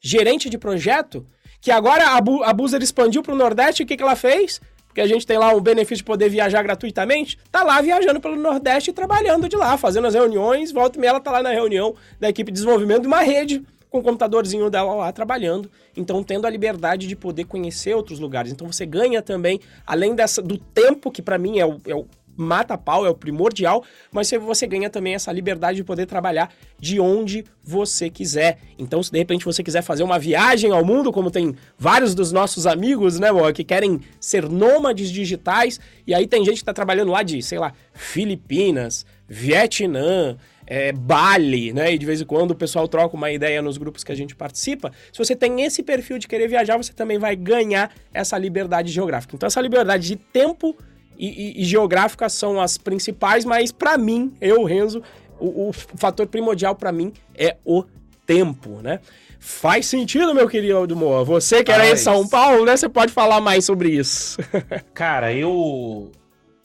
[0.00, 1.26] gerente de projeto,
[1.60, 4.60] que agora a, Bu a Buzer expandiu para o Nordeste, o que, que ela fez?
[4.92, 8.36] porque a gente tem lá o benefício de poder viajar gratuitamente, tá lá viajando pelo
[8.36, 11.48] Nordeste e trabalhando de lá, fazendo as reuniões, volta e meia ela tá lá na
[11.48, 16.24] reunião da equipe de desenvolvimento de uma rede, com o computadorzinho dela lá trabalhando, então
[16.24, 18.50] tendo a liberdade de poder conhecer outros lugares.
[18.50, 22.06] Então você ganha também, além dessa do tempo que para mim é o, é o
[22.34, 26.50] mata pau, é o primordial, mas você ganha também essa liberdade de poder trabalhar
[26.80, 28.58] de onde você quiser.
[28.78, 32.32] Então, se de repente você quiser fazer uma viagem ao mundo, como tem vários dos
[32.32, 37.12] nossos amigos, né, que querem ser nômades digitais, e aí tem gente que está trabalhando
[37.12, 40.38] lá de, sei lá, Filipinas, Vietnã,
[40.72, 41.92] é, Bali, né?
[41.92, 44.34] E de vez em quando o pessoal troca uma ideia nos grupos que a gente
[44.34, 44.90] participa.
[45.12, 49.36] Se você tem esse perfil de querer viajar, você também vai ganhar essa liberdade geográfica.
[49.36, 50.74] Então, essa liberdade de tempo
[51.18, 55.02] e, e, e geográficas são as principais, mas para mim, eu, Renzo,
[55.38, 57.84] o, o fator primordial para mim é o
[58.24, 59.00] tempo, né?
[59.38, 61.22] Faz sentido, meu querido Moa.
[61.22, 62.74] Você que era em São Paulo, né?
[62.78, 64.38] Você pode falar mais sobre isso.
[64.94, 66.10] Cara, eu,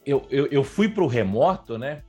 [0.06, 2.04] eu, eu, eu fui pro remoto, né?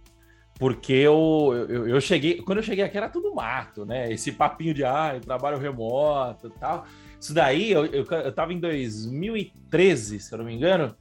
[0.58, 2.42] Porque eu, eu, eu, cheguei.
[2.42, 4.12] Quando eu cheguei aqui era tudo mato, né?
[4.12, 6.84] Esse papinho de ah, trabalho remoto e tal.
[7.20, 10.94] Isso daí, eu, eu, eu tava em 2013, se eu não me engano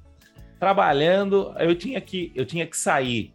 [0.59, 3.33] trabalhando, eu tinha que eu tinha que sair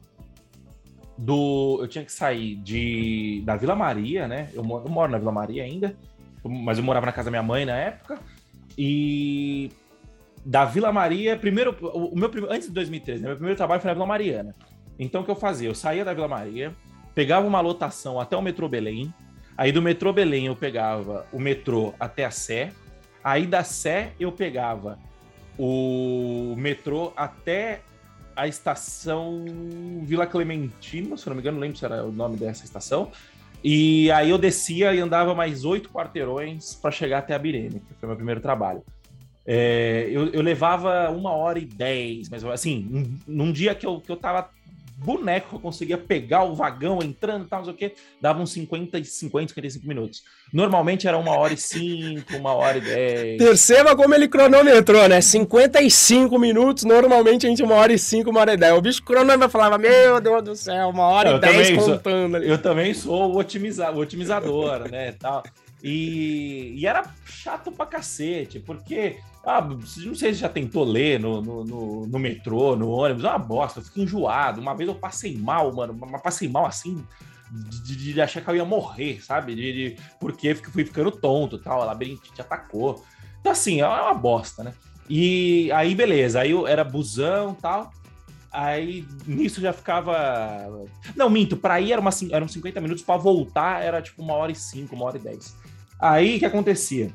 [1.17, 4.49] do eu tinha que sair de da Vila Maria, né?
[4.53, 5.97] Eu moro, eu moro na Vila Maria ainda,
[6.45, 8.19] mas eu morava na casa da minha mãe na época
[8.77, 9.71] e
[10.45, 13.95] da Vila Maria, primeiro o meu antes de 2013, né, meu primeiro trabalho foi na
[13.95, 14.55] Vila Mariana.
[14.99, 15.69] Então o que eu fazia?
[15.69, 16.75] Eu saía da Vila Maria,
[17.15, 19.13] pegava uma lotação até o metrô Belém,
[19.57, 22.73] aí do metrô Belém eu pegava o metrô até a Sé,
[23.23, 24.99] aí da Sé eu pegava
[25.59, 27.81] o metrô até
[28.35, 29.45] a estação
[30.03, 33.11] Vila Clementina, se não me engano, não lembro se era o nome dessa estação.
[33.63, 37.95] E aí eu descia e andava mais oito quarteirões para chegar até a Birene, que
[38.01, 38.83] foi meu primeiro trabalho.
[39.47, 44.11] É, eu, eu, levava uma hora e dez, mas assim, num dia que eu, que
[44.11, 44.49] eu tava
[45.03, 48.53] boneco eu conseguia pegar o vagão entrando e tal, não sei o quê, dava uns
[48.53, 50.23] 50, 50, 55 minutos.
[50.53, 53.39] Normalmente era uma hora e cinco, uma hora e dez.
[53.39, 55.21] Perceba como ele cronometrou, né?
[55.21, 58.77] 55 minutos, normalmente a gente uma hora e cinco, uma hora e dez.
[58.77, 62.37] O bicho cronômetro falava, meu Deus do céu, uma hora eu e dez contando sou,
[62.37, 62.49] ali.
[62.49, 65.43] Eu também sou o, otimiza, o otimizador, né, tal.
[65.83, 69.19] E, e, era chato pra cacete, porque.
[69.45, 73.29] Ah, não sei se já tentou ler no, no, no, no metrô, no ônibus, é
[73.29, 74.61] uma bosta, eu fico enjoado.
[74.61, 77.05] Uma vez eu passei mal, mano, mas passei mal assim,
[77.51, 79.57] de, de, de, achar que eu ia morrer, sabe?
[79.57, 83.05] De, de, porque fui ficando tonto tal, a labirintite atacou.
[83.41, 84.73] Então, assim, é uma bosta, né?
[85.09, 87.91] E aí, beleza, aí eu era busão tal.
[88.53, 90.71] Aí nisso já ficava.
[91.17, 94.53] Não, minto, pra ir era uma, eram 50 minutos, pra voltar era tipo uma hora
[94.53, 95.57] e cinco, uma hora e dez.
[96.03, 97.11] Aí o que acontecia?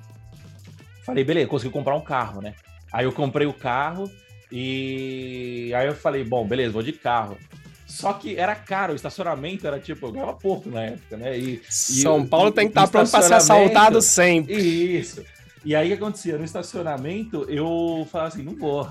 [1.06, 2.54] Falei, beleza, consegui comprar um carro, né?
[2.91, 4.10] Aí eu comprei o carro
[4.50, 7.38] e aí eu falei, bom, beleza, vou de carro.
[7.86, 11.38] Só que era caro, o estacionamento era tipo, eu ganhava pouco na época, né?
[11.38, 14.56] E, São e, Paulo e, tem que estar tá pronto para ser assaltado sempre.
[14.56, 15.21] Isso.
[15.65, 16.38] E aí o que acontecia?
[16.38, 18.88] No estacionamento, eu falava assim: não vou,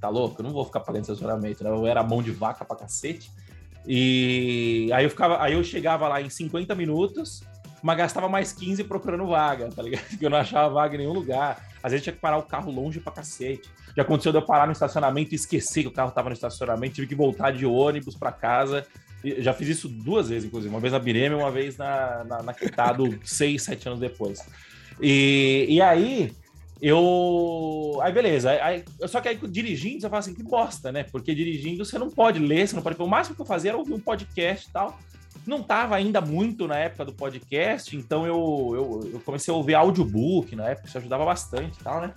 [0.00, 0.40] tá louco?
[0.40, 1.70] Eu não vou ficar pagando estacionamento, né?
[1.70, 3.30] Eu era mão de vaca pra cacete.
[3.86, 7.42] E aí eu ficava, aí eu chegava lá em 50 minutos,
[7.82, 10.04] mas gastava mais 15 procurando vaga, tá ligado?
[10.08, 11.66] Porque eu não achava vaga em nenhum lugar.
[11.82, 13.68] Às vezes tinha que parar o carro longe pra cacete.
[13.96, 16.94] Já aconteceu de eu parar no estacionamento e esquecer que o carro tava no estacionamento,
[16.94, 18.86] tive que voltar de ônibus pra casa.
[19.38, 20.72] Já fiz isso duas vezes, inclusive.
[20.72, 24.40] Uma vez na Birema e uma vez na, na, na Quitado, seis, sete anos depois.
[25.00, 26.32] E, e aí,
[26.80, 27.98] eu.
[28.02, 28.50] Aí, beleza.
[28.50, 31.04] Aí, só que aí, dirigindo, você fala assim, que bosta, né?
[31.04, 33.00] Porque dirigindo você não pode ler, você não pode.
[33.00, 34.98] O máximo que eu fazia era ouvir um podcast e tal.
[35.48, 39.74] Não estava ainda muito na época do podcast, então eu, eu, eu, comecei a ouvir
[39.74, 42.12] audiobook na época, isso ajudava bastante e tal, né?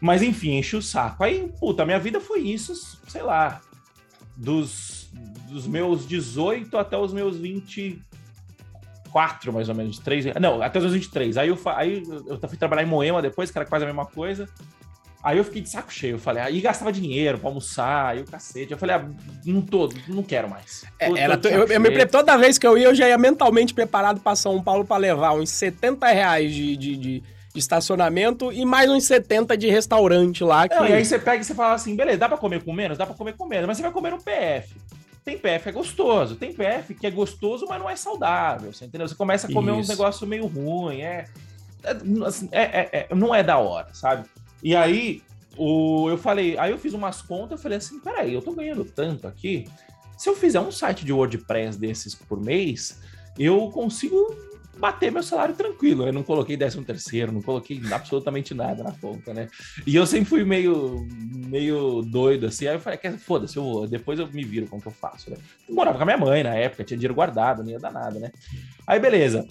[0.00, 1.22] Mas enfim, enchi o saco.
[1.22, 3.60] Aí, puta, minha vida foi isso, sei lá,
[4.36, 5.08] dos,
[5.48, 10.94] dos meus 18 até os meus 24, mais ou menos, 3, não, até os meus
[10.94, 11.36] 23.
[11.36, 14.48] Aí eu, aí eu fui trabalhar em Moema depois, que era quase a mesma coisa.
[15.22, 16.14] Aí eu fiquei de saco cheio.
[16.14, 18.72] Eu falei, aí gastava dinheiro pra almoçar, aí o cacete.
[18.72, 19.08] Eu falei, ah,
[19.44, 20.84] não tô, não quero mais.
[20.98, 24.20] É, era, eu, eu, me, toda vez que eu ia, eu já ia mentalmente preparado
[24.20, 27.22] pra São Paulo pra levar uns 70 reais de, de, de,
[27.54, 30.68] estacionamento e mais uns 70 de restaurante lá.
[30.68, 30.76] Que...
[30.76, 32.96] Não, e aí você pega e você fala assim, beleza, dá pra comer com menos?
[32.96, 34.76] Dá pra comer com menos, mas você vai comer no PF.
[35.24, 38.86] Tem PF que é gostoso, tem PF que é gostoso, mas não é saudável, você
[38.86, 39.06] entendeu?
[39.06, 39.80] Você começa a comer Isso.
[39.80, 41.26] uns negócios meio ruim, é,
[41.84, 44.24] é, assim, é, é, é, não é da hora, sabe?
[44.62, 45.22] E aí,
[45.56, 48.84] o, eu falei, aí eu fiz umas contas, eu falei assim, peraí, eu tô ganhando
[48.84, 49.66] tanto aqui,
[50.16, 53.00] se eu fizer um site de WordPress desses por mês,
[53.38, 54.36] eu consigo
[54.78, 56.06] bater meu salário tranquilo.
[56.06, 59.48] Eu não coloquei décimo terceiro, não coloquei absolutamente nada na conta, né?
[59.86, 61.06] E eu sempre fui meio,
[61.48, 62.66] meio doido, assim.
[62.66, 65.30] Aí eu falei, foda-se, eu vou, depois eu me viro com o que eu faço,
[65.30, 65.36] né?
[65.68, 68.18] Eu morava com a minha mãe na época, tinha dinheiro guardado, não ia dar nada,
[68.18, 68.30] né?
[68.86, 69.46] Aí, beleza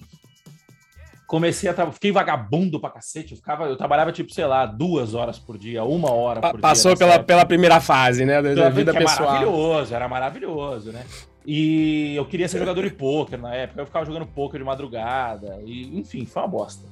[1.28, 5.14] comecei a trabalhar, fiquei vagabundo pra cacete, eu, ficava, eu trabalhava tipo, sei lá, duas
[5.14, 6.96] horas por dia, uma hora por Passou dia.
[6.96, 9.28] Passou pela, pela primeira fase, né, da, da vida pessoal.
[9.28, 11.04] Era maravilhoso, era maravilhoso, né?
[11.46, 15.60] E eu queria ser jogador de pôquer na época, eu ficava jogando pôquer de madrugada,
[15.66, 16.88] e enfim, foi uma bosta.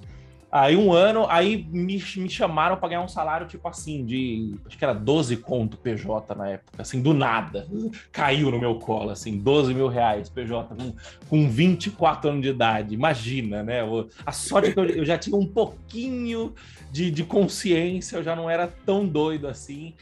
[0.59, 4.79] Aí um ano, aí me, me chamaram para ganhar um salário tipo assim, de acho
[4.79, 7.69] que era 12 conto PJ na época, assim, do nada.
[8.11, 10.95] Caiu no meu colo, assim, 12 mil reais PJ com,
[11.29, 12.95] com 24 anos de idade.
[12.95, 13.81] Imagina, né?
[14.25, 16.55] A sorte é que eu, eu já tinha um pouquinho
[16.91, 19.93] de, de consciência, eu já não era tão doido assim.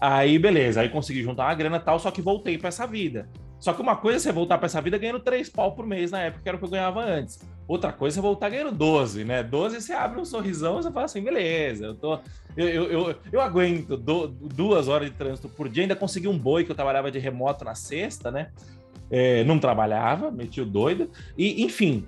[0.00, 3.28] Aí, beleza, aí consegui juntar uma grana tal, só que voltei para essa vida.
[3.58, 6.12] Só que uma coisa é você voltar para essa vida ganhando 3 pau por mês
[6.12, 7.40] na época, que era o que eu ganhava antes.
[7.68, 9.42] Outra coisa é voltar ganhando 12, né?
[9.42, 12.18] 12 você abre um sorrisão e você fala assim, beleza, eu tô.
[12.56, 16.38] Eu, eu, eu, eu aguento do, duas horas de trânsito por dia, ainda consegui um
[16.38, 18.50] boi que eu trabalhava de remoto na sexta, né?
[19.10, 21.10] É, não trabalhava, meti o doido.
[21.36, 22.06] E, enfim,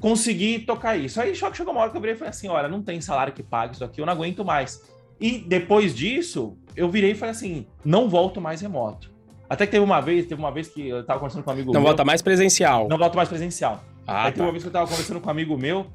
[0.00, 1.20] consegui tocar isso.
[1.20, 3.00] Aí só que chegou uma hora que eu virei e falei assim: olha, não tem
[3.00, 4.82] salário que pague isso aqui, eu não aguento mais.
[5.18, 9.10] E depois disso, eu virei e falei assim: não volto mais remoto.
[9.48, 11.72] Até que teve uma vez, teve uma vez que eu tava conversando com um amigo
[11.72, 12.86] Não meu, volta mais presencial.
[12.88, 13.82] Não volta mais presencial.
[14.10, 14.42] Ah, Aí tá.
[14.42, 15.86] uma vez que eu tava conversando com um amigo meu,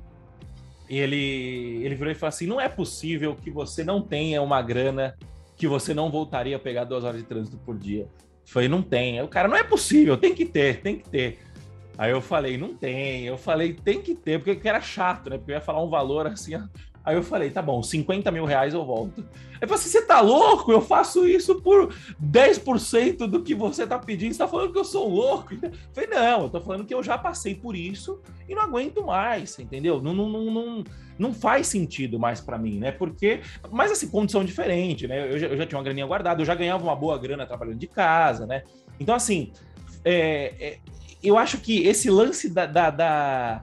[0.89, 4.62] e ele, ele virou e falou assim: não é possível que você não tenha uma
[4.62, 5.17] grana
[5.58, 8.08] que você não voltaria a pegar duas horas de trânsito por dia.
[8.45, 9.19] Foi, não tem.
[9.19, 11.39] Aí o cara, não é possível, tem que ter, tem que ter.
[11.97, 13.25] Aí eu falei, não tem.
[13.25, 15.38] Eu falei, tem que ter, porque era chato, né?
[15.38, 16.56] Porque eu ia falar um valor assim,
[17.06, 19.24] Aí eu falei, tá bom, 50 mil reais eu volto.
[19.54, 20.72] Aí falei assim, você tá louco?
[20.72, 24.34] Eu faço isso por 10% do que você tá pedindo.
[24.34, 25.54] Você tá falando que eu sou louco?
[25.54, 29.06] Eu falei, não, eu tô falando que eu já passei por isso e não aguento
[29.06, 30.02] mais, entendeu?
[30.02, 30.84] Não, não, não, não,
[31.20, 32.92] não faz sentido mais para mim, né?
[32.92, 35.32] Porque, mas assim, condição diferente, né?
[35.32, 37.77] Eu já, eu já, tinha uma graninha guardada, eu já ganhava uma boa grana trabalhando
[37.77, 38.63] de casa, né?
[39.00, 39.52] Então, assim,
[40.04, 40.77] é, é,
[41.23, 43.62] eu acho que esse lance da, da, da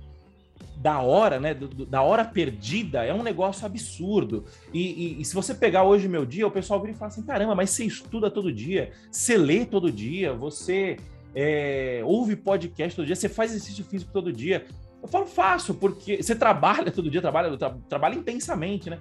[0.82, 1.54] da hora, né?
[1.88, 4.44] Da hora perdida é um negócio absurdo.
[4.74, 7.22] E, e, e, se você pegar hoje meu dia, o pessoal vira e fala assim:
[7.22, 10.96] caramba, mas você estuda todo dia, você lê todo dia, você
[11.36, 14.66] é, ouve podcast todo dia, você faz exercício físico todo dia.
[15.00, 18.98] Eu falo, faço, porque você trabalha todo dia, trabalha, tra trabalha intensamente, né?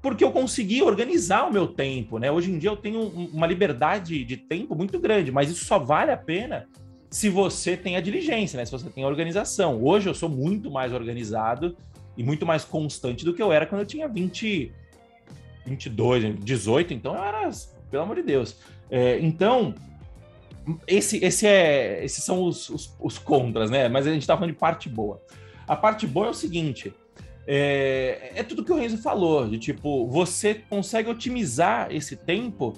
[0.00, 2.30] Porque eu consegui organizar o meu tempo, né?
[2.30, 3.00] Hoje em dia eu tenho
[3.32, 6.68] uma liberdade de tempo muito grande, mas isso só vale a pena
[7.14, 8.64] se você tem a diligência, né?
[8.64, 9.80] Se você tem a organização.
[9.80, 11.76] Hoje eu sou muito mais organizado
[12.16, 14.72] e muito mais constante do que eu era quando eu tinha 20,
[15.64, 17.48] 22, 18, então eu era,
[17.88, 18.56] pelo amor de Deus.
[18.90, 19.76] É, então,
[20.88, 23.88] esse, esse é, esses são os, os, os, contras, né?
[23.88, 25.22] Mas a gente tá falando de parte boa.
[25.68, 26.92] A parte boa é o seguinte:
[27.46, 32.74] é, é tudo que o Renzo falou, de tipo, você consegue otimizar esse tempo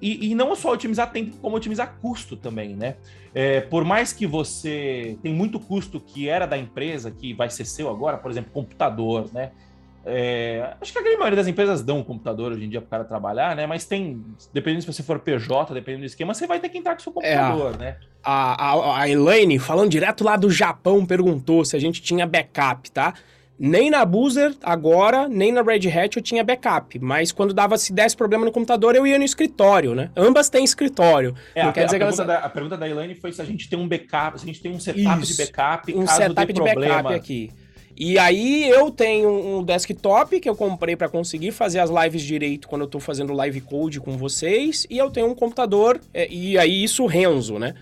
[0.00, 2.96] e, e, não só otimizar tempo, como otimizar custo também, né?
[3.34, 7.64] É, por mais que você tem muito custo que era da empresa, que vai ser
[7.64, 9.50] seu agora, por exemplo, computador, né?
[10.10, 12.86] É, acho que a grande maioria das empresas dão um computador hoje em dia para
[12.86, 13.66] o cara trabalhar, né?
[13.66, 16.94] Mas tem, dependendo se você for PJ, dependendo do esquema, você vai ter que entrar
[16.94, 17.96] com seu é, computador, é, né?
[18.22, 22.90] A, a, a Elaine, falando direto lá do Japão, perguntou se a gente tinha backup,
[22.90, 23.14] tá?
[23.58, 26.98] Nem na Boozer agora, nem na Red Hat eu tinha backup.
[27.00, 30.10] Mas quando dava se desse problema no computador, eu ia no escritório, né?
[30.16, 31.34] Ambas têm escritório.
[31.54, 32.40] É, Não a, quer dizer a, que pergunta elas...
[32.40, 34.62] da, a pergunta da Elaine foi se a gente tem um backup, se a gente
[34.62, 35.94] tem um setup Isso, de backup.
[35.94, 37.02] Um setup de problema.
[37.02, 37.50] backup aqui.
[38.00, 42.68] E aí eu tenho um desktop que eu comprei para conseguir fazer as lives direito
[42.68, 44.86] quando eu tô fazendo live code com vocês.
[44.88, 47.74] E eu tenho um computador, é, e aí isso Renzo, né?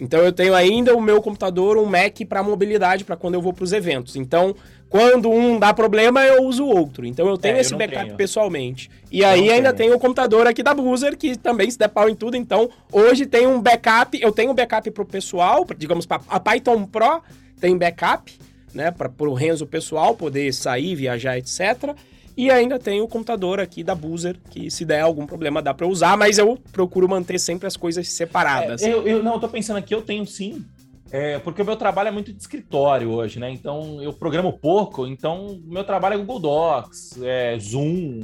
[0.00, 3.52] Então eu tenho ainda o meu computador, um Mac para mobilidade, para quando eu vou
[3.52, 4.16] para os eventos.
[4.16, 4.54] Então,
[4.88, 7.06] quando um dá problema, eu uso o outro.
[7.06, 8.16] Então eu tenho é, esse eu backup tenho.
[8.16, 8.90] pessoalmente.
[9.10, 9.90] E eu aí ainda tenho.
[9.90, 12.36] tenho o computador aqui da Boozer, que também se der pau em tudo.
[12.36, 17.22] Então, hoje tem um backup, eu tenho um backup pro pessoal, digamos, a Python Pro
[17.60, 18.32] tem backup,
[18.74, 21.94] né, para o Renzo pessoal poder sair, viajar, etc.
[22.36, 25.86] E ainda tem o computador aqui da Boozer, que se der algum problema dá para
[25.86, 28.82] usar, mas eu procuro manter sempre as coisas separadas.
[28.82, 30.64] É, eu, eu não, eu tô pensando aqui, eu tenho sim
[31.12, 33.50] é, porque o meu trabalho é muito de escritório hoje, né?
[33.50, 38.22] Então eu programo pouco, então meu trabalho é Google Docs, é, Zoom,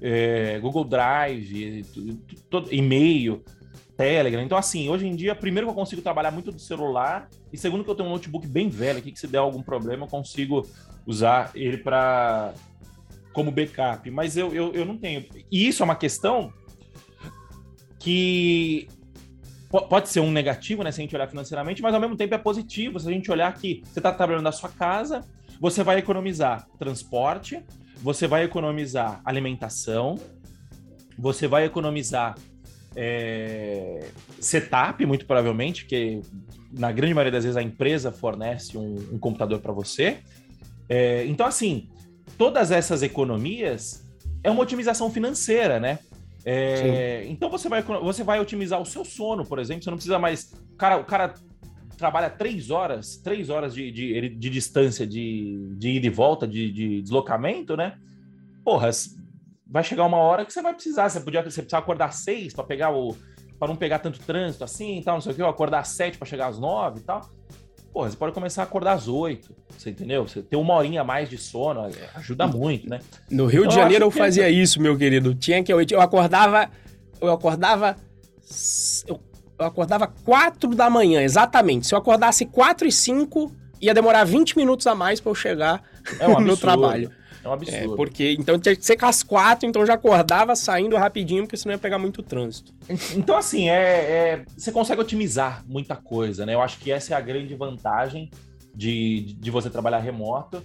[0.00, 1.84] é, Google Drive,
[2.70, 3.44] e-mail,
[3.94, 4.42] Telegram.
[4.42, 7.84] Então, assim, hoje em dia, primeiro que eu consigo trabalhar muito do celular, e segundo
[7.84, 10.66] que eu tenho um notebook bem velho aqui, que se der algum problema, eu consigo
[11.06, 12.54] usar ele para
[13.34, 14.10] como backup.
[14.10, 15.26] Mas eu, eu, eu não tenho.
[15.52, 16.50] E isso é uma questão
[17.98, 18.88] que
[19.68, 22.38] pode ser um negativo, né, se a gente olhar financeiramente, mas ao mesmo tempo é
[22.38, 25.22] positivo se a gente olhar que você está trabalhando na sua casa,
[25.60, 27.60] você vai economizar transporte,
[27.96, 30.16] você vai economizar alimentação,
[31.18, 32.36] você vai economizar
[32.94, 36.20] é, setup, muito provavelmente, que
[36.70, 40.18] na grande maioria das vezes a empresa fornece um, um computador para você.
[40.88, 41.88] É, então, assim,
[42.36, 44.04] todas essas economias
[44.42, 45.98] é uma otimização financeira, né?
[46.44, 49.82] É, então você vai, você vai otimizar o seu sono, por exemplo.
[49.82, 50.52] Você não precisa mais.
[50.72, 51.34] O cara, o cara
[51.96, 56.70] trabalha três horas, três horas de, de, de distância de, de ida e volta, de,
[56.70, 57.96] de, deslocamento, né?
[58.62, 58.90] Porra,
[59.66, 61.08] vai chegar uma hora que você vai precisar.
[61.08, 63.16] Você podia você precisa acordar seis para pegar o.
[63.58, 66.18] para não pegar tanto trânsito assim e tal, não sei o que, acordar às sete
[66.18, 67.22] para chegar às nove e tal.
[67.94, 70.26] Pô, você pode começar a acordar às oito, você entendeu?
[70.26, 72.98] Você ter uma horinha a mais de sono ajuda muito, né?
[73.30, 74.50] No Rio então, de Janeiro eu fazia é...
[74.50, 75.32] isso, meu querido.
[75.32, 76.68] Tinha que eu, eu acordava,
[77.20, 77.96] eu acordava
[79.06, 79.20] eu,
[79.56, 81.86] eu acordava quatro da manhã, exatamente.
[81.86, 85.80] Se eu acordasse quatro e cinco, ia demorar 20 minutos a mais para eu chegar
[86.18, 87.12] é um no trabalho.
[87.44, 87.92] É um absurdo.
[87.92, 91.56] É, porque então tinha que ser com as quatro, então já acordava saindo rapidinho, porque
[91.56, 92.72] senão ia pegar muito trânsito.
[93.14, 96.54] Então, assim, é, é, você consegue otimizar muita coisa, né?
[96.54, 98.30] Eu acho que essa é a grande vantagem
[98.74, 100.62] de, de você trabalhar remoto.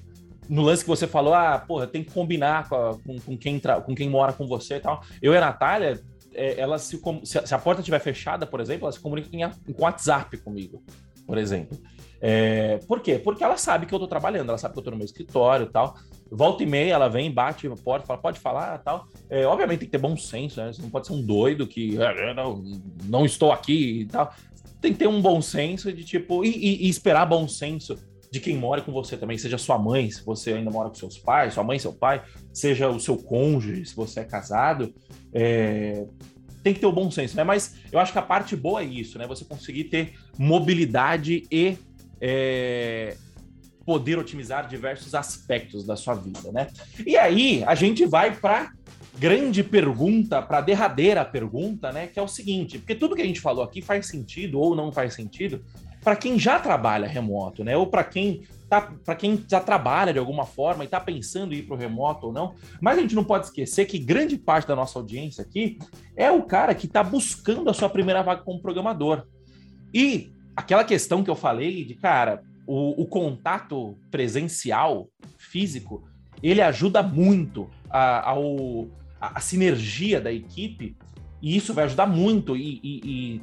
[0.48, 3.62] No lance que você falou, ah, porra, tem que combinar com, a, com, com quem,
[3.86, 5.04] com quem mora com você e tal.
[5.22, 6.02] Eu e a Natália,
[6.34, 9.30] é, ela se, se a porta estiver fechada, por exemplo, ela se comunica
[9.76, 10.82] com WhatsApp comigo,
[11.28, 11.78] por exemplo.
[12.22, 13.18] É, por quê?
[13.18, 15.66] Porque ela sabe que eu tô trabalhando, ela sabe que eu tô no meu escritório
[15.66, 15.96] e tal.
[16.30, 19.08] Volta e meia, ela vem, bate a porta, fala, pode falar tal.
[19.30, 20.72] É, obviamente tem que ter bom senso, né?
[20.72, 22.64] Você não pode ser um doido que é, não,
[23.06, 24.34] não estou aqui e tal.
[24.82, 27.98] Tem que ter um bom senso de tipo, e, e, e esperar bom senso
[28.32, 31.18] de quem mora com você também, seja sua mãe, se você ainda mora com seus
[31.18, 32.22] pais, sua mãe, seu pai,
[32.54, 34.94] seja o seu cônjuge, se você é casado.
[35.34, 36.06] É,
[36.64, 37.44] tem que ter o bom senso, né?
[37.44, 39.26] Mas eu acho que a parte boa é isso, né?
[39.26, 41.78] Você conseguir ter mobilidade e
[42.22, 43.16] é,
[43.86, 46.68] poder otimizar diversos aspectos da sua vida, né?
[47.06, 48.72] E aí a gente vai para
[49.18, 52.08] grande pergunta, para derradeira pergunta, né?
[52.08, 54.92] Que é o seguinte, porque tudo que a gente falou aqui faz sentido ou não
[54.92, 55.64] faz sentido
[56.04, 57.76] para quem já trabalha remoto, né?
[57.76, 61.58] Ou para quem tá, para quem já trabalha de alguma forma e está pensando em
[61.58, 62.54] ir para o remoto ou não.
[62.80, 65.78] Mas a gente não pode esquecer que grande parte da nossa audiência aqui
[66.16, 69.26] é o cara que está buscando a sua primeira vaga como programador.
[69.94, 75.08] E aquela questão que eu falei de, cara, o, o contato presencial,
[75.38, 76.04] físico,
[76.44, 78.90] ele ajuda muito a, ao,
[79.22, 80.98] a, a, sinergia da equipe
[81.42, 83.42] e isso vai ajudar muito e, e, e,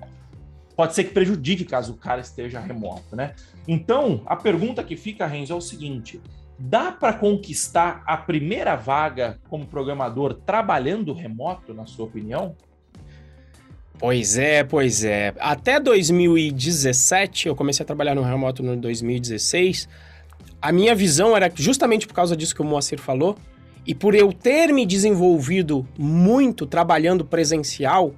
[0.77, 3.35] pode ser que prejudique caso o cara esteja remoto, né?
[3.67, 6.21] Então, a pergunta que fica, Renzo, é o seguinte:
[6.59, 12.55] dá para conquistar a primeira vaga como programador trabalhando remoto, na sua opinião?
[13.99, 15.33] Pois é, pois é.
[15.39, 19.89] Até 2017, eu comecei a trabalhar no remoto no 2016.
[20.61, 23.37] A minha visão era justamente por causa disso que o Moacir falou,
[23.87, 28.13] e por eu ter me desenvolvido muito trabalhando presencial,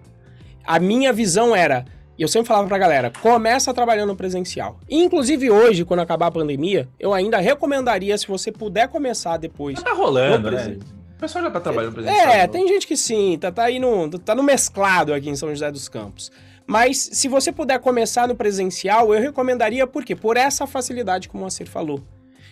[0.67, 1.85] a minha visão era,
[2.19, 4.81] e eu sempre falava pra galera, começa trabalhando presencial.
[4.89, 9.81] E, inclusive hoje, quando acabar a pandemia, eu ainda recomendaria, se você puder começar depois.
[9.83, 10.77] Tá rolando, né?
[11.19, 12.29] O pessoal já tá trabalhando presencial.
[12.29, 15.49] É, tem gente que sim, tá, tá aí no, tá no mesclado aqui em São
[15.51, 16.31] José dos Campos.
[16.65, 20.15] Mas se você puder começar no presencial, eu recomendaria por quê?
[20.15, 22.01] Por essa facilidade que o Moacir falou.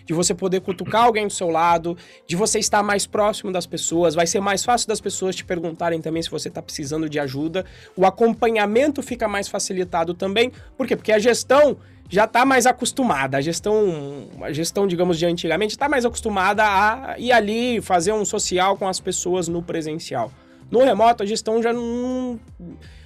[0.05, 1.97] De você poder cutucar alguém do seu lado,
[2.27, 6.01] de você estar mais próximo das pessoas, vai ser mais fácil das pessoas te perguntarem
[6.01, 7.65] também se você está precisando de ajuda.
[7.95, 10.51] O acompanhamento fica mais facilitado também.
[10.75, 10.97] Por quê?
[10.97, 11.77] Porque a gestão
[12.09, 13.37] já está mais acostumada.
[13.37, 18.23] A gestão, a gestão, digamos, de antigamente está mais acostumada a ir ali fazer um
[18.23, 20.31] social com as pessoas no presencial.
[20.71, 22.39] No remoto, a gestão já não.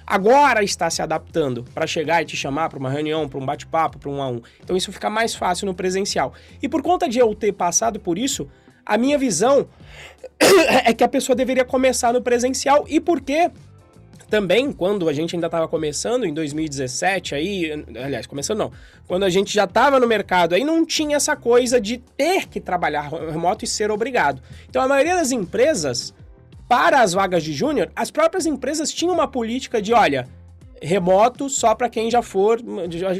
[0.06, 3.98] Agora está se adaptando para chegar e te chamar para uma reunião, para um bate-papo,
[3.98, 4.40] para um a um.
[4.62, 6.34] Então isso fica mais fácil no presencial.
[6.60, 8.48] E por conta de eu ter passado por isso,
[8.84, 9.68] a minha visão
[10.84, 12.84] é que a pessoa deveria começar no presencial.
[12.88, 13.50] E por quê?
[14.32, 18.72] Também, quando a gente ainda estava começando, em 2017, aí, aliás, começando não,
[19.06, 22.58] quando a gente já estava no mercado, aí não tinha essa coisa de ter que
[22.58, 24.40] trabalhar remoto e ser obrigado.
[24.70, 26.14] Então, a maioria das empresas,
[26.66, 30.26] para as vagas de júnior, as próprias empresas tinham uma política de, olha,
[30.80, 32.58] remoto só para quem já for,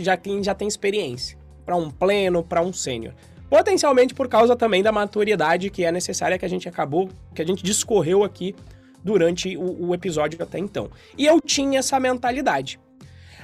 [0.00, 1.36] já quem já tem experiência,
[1.66, 3.12] para um pleno, para um sênior.
[3.50, 7.44] Potencialmente por causa também da maturidade que é necessária que a gente acabou, que a
[7.44, 8.56] gente discorreu aqui
[9.02, 10.90] durante o, o episódio até então.
[11.16, 12.78] E eu tinha essa mentalidade.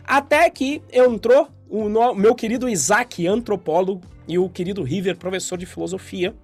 [0.04, 5.64] Até que entrou o no, meu querido Isaac, antropólogo, e o querido River, professor de
[5.64, 6.34] filosofia,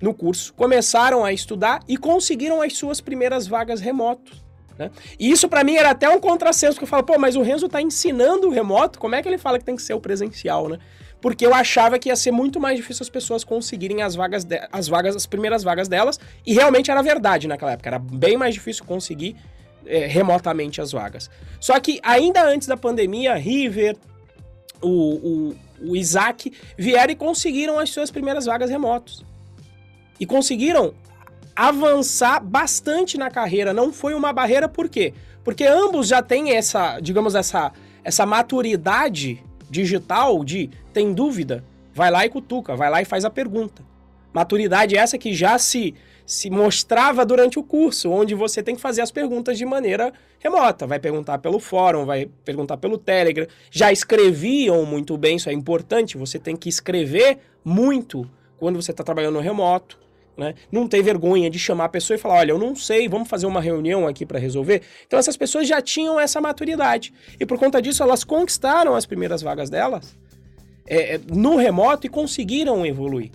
[0.00, 4.44] no curso, começaram a estudar e conseguiram as suas primeiras vagas remotos.
[4.76, 4.90] Né?
[5.18, 7.68] E isso para mim era até um contrassenso, porque eu falo, pô, mas o Renzo
[7.68, 10.68] tá ensinando o remoto, como é que ele fala que tem que ser o presencial,
[10.68, 10.78] né?
[11.24, 14.60] Porque eu achava que ia ser muito mais difícil as pessoas conseguirem as vagas, de,
[14.70, 18.52] as vagas, as primeiras vagas delas, e realmente era verdade naquela época, era bem mais
[18.52, 19.34] difícil conseguir
[19.86, 21.30] é, remotamente as vagas.
[21.58, 23.96] Só que ainda antes da pandemia, River,
[24.82, 25.56] o, o,
[25.92, 29.24] o Isaac vieram e conseguiram as suas primeiras vagas remotos.
[30.20, 30.92] E conseguiram
[31.56, 35.14] avançar bastante na carreira, não foi uma barreira, por quê?
[35.42, 37.72] Porque ambos já têm essa, digamos, essa,
[38.04, 43.30] essa maturidade digital de tem dúvida, vai lá e cutuca, vai lá e faz a
[43.30, 43.82] pergunta.
[44.32, 45.94] Maturidade essa que já se
[46.26, 50.86] se mostrava durante o curso, onde você tem que fazer as perguntas de maneira remota.
[50.86, 53.46] Vai perguntar pelo fórum, vai perguntar pelo Telegram.
[53.70, 56.16] Já escreviam muito bem, isso é importante.
[56.16, 59.98] Você tem que escrever muito quando você está trabalhando remoto.
[60.36, 60.54] Né?
[60.70, 63.46] Não ter vergonha de chamar a pessoa e falar: olha, eu não sei, vamos fazer
[63.46, 64.82] uma reunião aqui para resolver.
[65.06, 67.12] Então, essas pessoas já tinham essa maturidade.
[67.38, 70.16] E por conta disso, elas conquistaram as primeiras vagas delas
[70.86, 73.30] é, é, no remoto e conseguiram evoluir.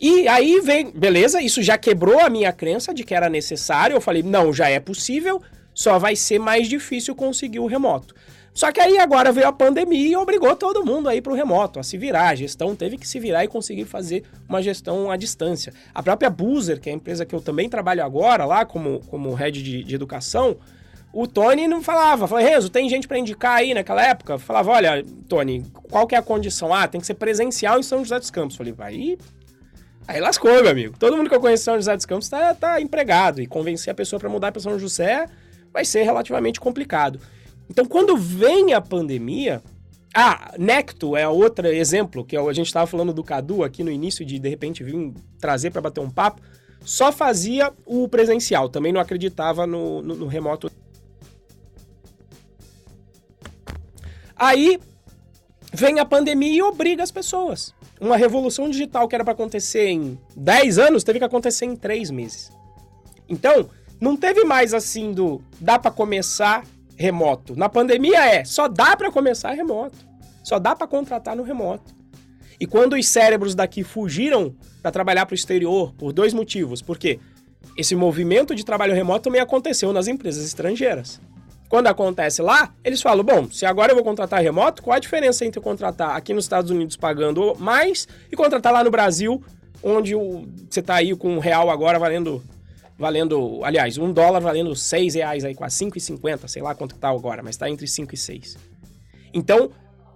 [0.00, 3.94] E aí vem, beleza, isso já quebrou a minha crença de que era necessário.
[3.94, 5.42] Eu falei: não, já é possível,
[5.74, 8.14] só vai ser mais difícil conseguir o remoto.
[8.58, 11.78] Só que aí agora veio a pandemia e obrigou todo mundo aí para o remoto,
[11.78, 12.30] a se virar.
[12.30, 15.72] A gestão teve que se virar e conseguir fazer uma gestão à distância.
[15.94, 19.32] A própria Boozer, que é a empresa que eu também trabalho agora lá como, como
[19.32, 20.56] head de, de educação,
[21.12, 24.40] o Tony não falava, falei, Renzo, tem gente para indicar aí naquela época?
[24.40, 26.74] Falava, olha, Tony, qual que é a condição?
[26.74, 28.56] Ah, tem que ser presencial em São José dos Campos.
[28.56, 29.16] Falei, vai.
[30.08, 30.98] Aí lascou, meu amigo.
[30.98, 33.40] Todo mundo que eu conheço em São José dos Campos tá, tá empregado.
[33.40, 35.26] E convencer a pessoa para mudar para São José
[35.72, 37.20] vai ser relativamente complicado.
[37.68, 39.62] Então, quando vem a pandemia.
[40.14, 44.24] Ah, Necto é outro exemplo, que a gente estava falando do Cadu aqui no início,
[44.24, 46.40] de de repente vir trazer para bater um papo.
[46.80, 50.72] Só fazia o presencial, também não acreditava no, no, no remoto.
[54.34, 54.80] Aí
[55.72, 57.74] vem a pandemia e obriga as pessoas.
[58.00, 62.10] Uma revolução digital que era para acontecer em 10 anos teve que acontecer em 3
[62.10, 62.50] meses.
[63.28, 63.68] Então,
[64.00, 66.64] não teve mais assim do dá para começar
[66.98, 67.54] remoto.
[67.56, 69.96] Na pandemia é, só dá para começar remoto.
[70.42, 71.96] Só dá para contratar no remoto.
[72.60, 76.82] E quando os cérebros daqui fugiram para trabalhar para o exterior, por dois motivos.
[76.82, 77.20] Por quê?
[77.76, 81.20] Esse movimento de trabalho remoto também aconteceu nas empresas estrangeiras.
[81.68, 85.44] quando acontece lá, eles falam: bom, se agora eu vou contratar remoto, qual a diferença
[85.44, 89.44] entre contratar aqui nos Estados Unidos pagando mais e contratar lá no Brasil,
[89.82, 92.42] onde você está aí com um real agora valendo.
[92.98, 97.42] Valendo, aliás, um dólar valendo seis reais aí, quase 5,50, sei lá quanto tá agora,
[97.44, 98.56] mas está entre 5 e 6.
[99.32, 99.70] Então,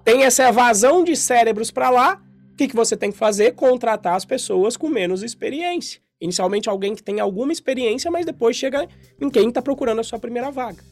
[0.04, 2.20] tem essa evasão de cérebros para lá.
[2.52, 3.52] O que, que você tem que fazer?
[3.52, 6.00] Contratar as pessoas com menos experiência.
[6.20, 8.88] Inicialmente, alguém que tem alguma experiência, mas depois chega
[9.20, 10.82] em quem está procurando a sua primeira vaga.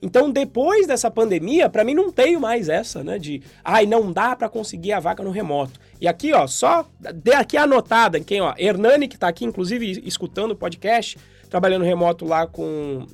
[0.00, 3.18] Então, depois dessa pandemia, para mim não tenho mais essa, né?
[3.18, 5.80] De, ai, não dá para conseguir a vaga no remoto.
[6.00, 10.52] E aqui, ó, só dê aqui anotada, quem, ó, Hernani, que tá aqui, inclusive, escutando
[10.52, 11.18] o podcast,
[11.48, 13.06] trabalhando remoto lá com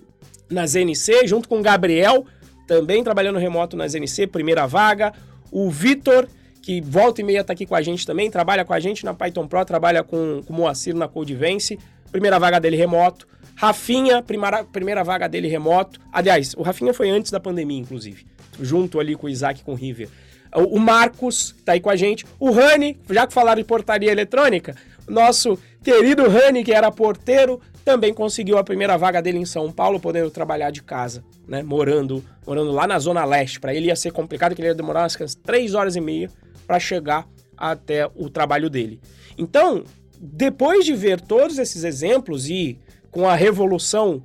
[0.51, 2.27] na ZNC, junto com o Gabriel,
[2.67, 5.13] também trabalhando remoto na ZNC, primeira vaga.
[5.51, 6.29] O Vitor,
[6.61, 9.15] que volta e meia tá aqui com a gente também, trabalha com a gente na
[9.15, 11.79] Python Pro, trabalha com, com o Moacir na Codevence,
[12.11, 13.27] primeira vaga dele remoto.
[13.55, 16.01] Rafinha, primeira, primeira vaga dele remoto.
[16.13, 18.27] Aliás, o Rafinha foi antes da pandemia, inclusive.
[18.61, 20.09] Junto ali com o Isaac com o River.
[20.55, 22.27] O Marcos tá aí com a gente.
[22.39, 24.77] O Rani, já que falaram de portaria eletrônica,
[25.09, 29.99] nosso querido Rani, que era porteiro, também conseguiu a primeira vaga dele em São Paulo,
[29.99, 31.63] podendo trabalhar de casa, né?
[31.63, 33.59] Morando, morando lá na Zona Leste.
[33.59, 36.31] Para ele ia ser complicado, que ele ia demorar umas três horas e meia
[36.67, 37.27] para chegar
[37.57, 39.01] até o trabalho dele.
[39.39, 39.85] Então,
[40.21, 42.79] depois de ver todos esses exemplos e
[43.13, 44.21] com a revolução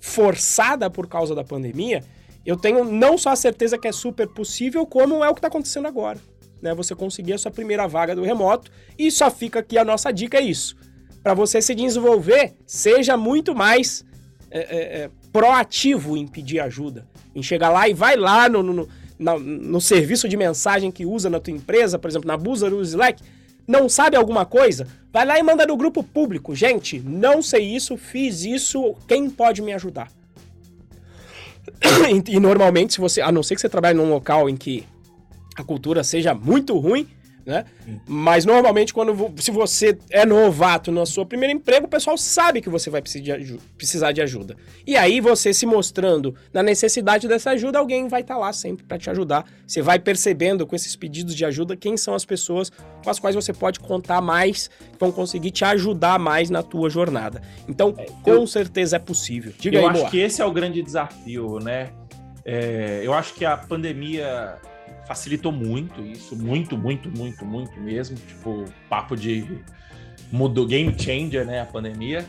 [0.00, 2.02] forçada por causa da pandemia,
[2.44, 5.48] eu tenho não só a certeza que é super possível, como é o que está
[5.48, 6.18] acontecendo agora.
[6.60, 6.74] Né?
[6.74, 10.38] Você conseguir a sua primeira vaga do remoto, e só fica aqui a nossa dica:
[10.38, 10.74] é isso.
[11.22, 14.04] Para você se desenvolver, seja muito mais
[14.50, 17.06] é, é, é, proativo em pedir ajuda.
[17.34, 18.88] Em chegar lá e vai lá no, no,
[19.18, 22.80] no, no serviço de mensagem que usa na tua empresa, por exemplo, na Buzer ou
[22.80, 23.22] Slack,
[23.70, 24.86] não sabe alguma coisa?
[25.12, 26.54] Vai lá e manda no grupo público.
[26.56, 30.10] Gente, não sei isso, fiz isso, quem pode me ajudar?
[32.26, 34.84] e normalmente, se você, a não ser que você trabalhe num local em que
[35.56, 37.06] a cultura seja muito ruim,
[37.44, 37.64] né?
[38.06, 42.68] Mas normalmente, quando se você é novato no seu primeiro emprego, o pessoal sabe que
[42.68, 44.56] você vai precisar de ajuda.
[44.86, 48.84] E aí, você se mostrando na necessidade dessa ajuda, alguém vai estar tá lá sempre
[48.84, 49.44] para te ajudar.
[49.66, 52.70] Você vai percebendo com esses pedidos de ajuda quem são as pessoas
[53.02, 56.90] com as quais você pode contar mais, que vão conseguir te ajudar mais na tua
[56.90, 57.40] jornada.
[57.68, 59.52] Então, é, com eu, certeza é possível.
[59.58, 60.10] Diga eu aí, acho boa.
[60.10, 61.90] que esse é o grande desafio, né?
[62.44, 64.58] É, eu acho que a pandemia
[65.10, 68.16] facilitou muito isso, muito, muito, muito, muito mesmo.
[68.16, 69.58] Tipo, papo de
[70.30, 72.24] mudou game changer, né, a pandemia.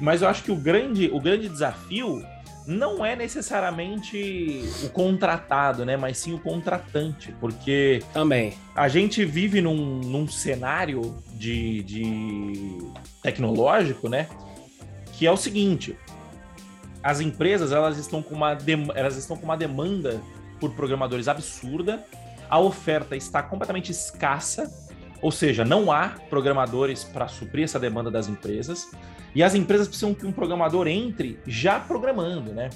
[0.00, 2.26] Mas eu acho que o grande, o grande desafio
[2.66, 9.60] não é necessariamente o contratado, né, mas sim o contratante, porque também a gente vive
[9.60, 12.78] num, num cenário de, de
[13.22, 14.26] tecnológico, né,
[15.12, 15.96] que é o seguinte:
[17.00, 18.58] as empresas elas estão com uma
[18.96, 20.20] elas estão com uma demanda
[20.58, 22.04] por programadores absurda
[22.48, 24.72] a oferta está completamente escassa,
[25.20, 28.90] ou seja, não há programadores para suprir essa demanda das empresas,
[29.34, 32.70] e as empresas precisam que um programador entre já programando, né?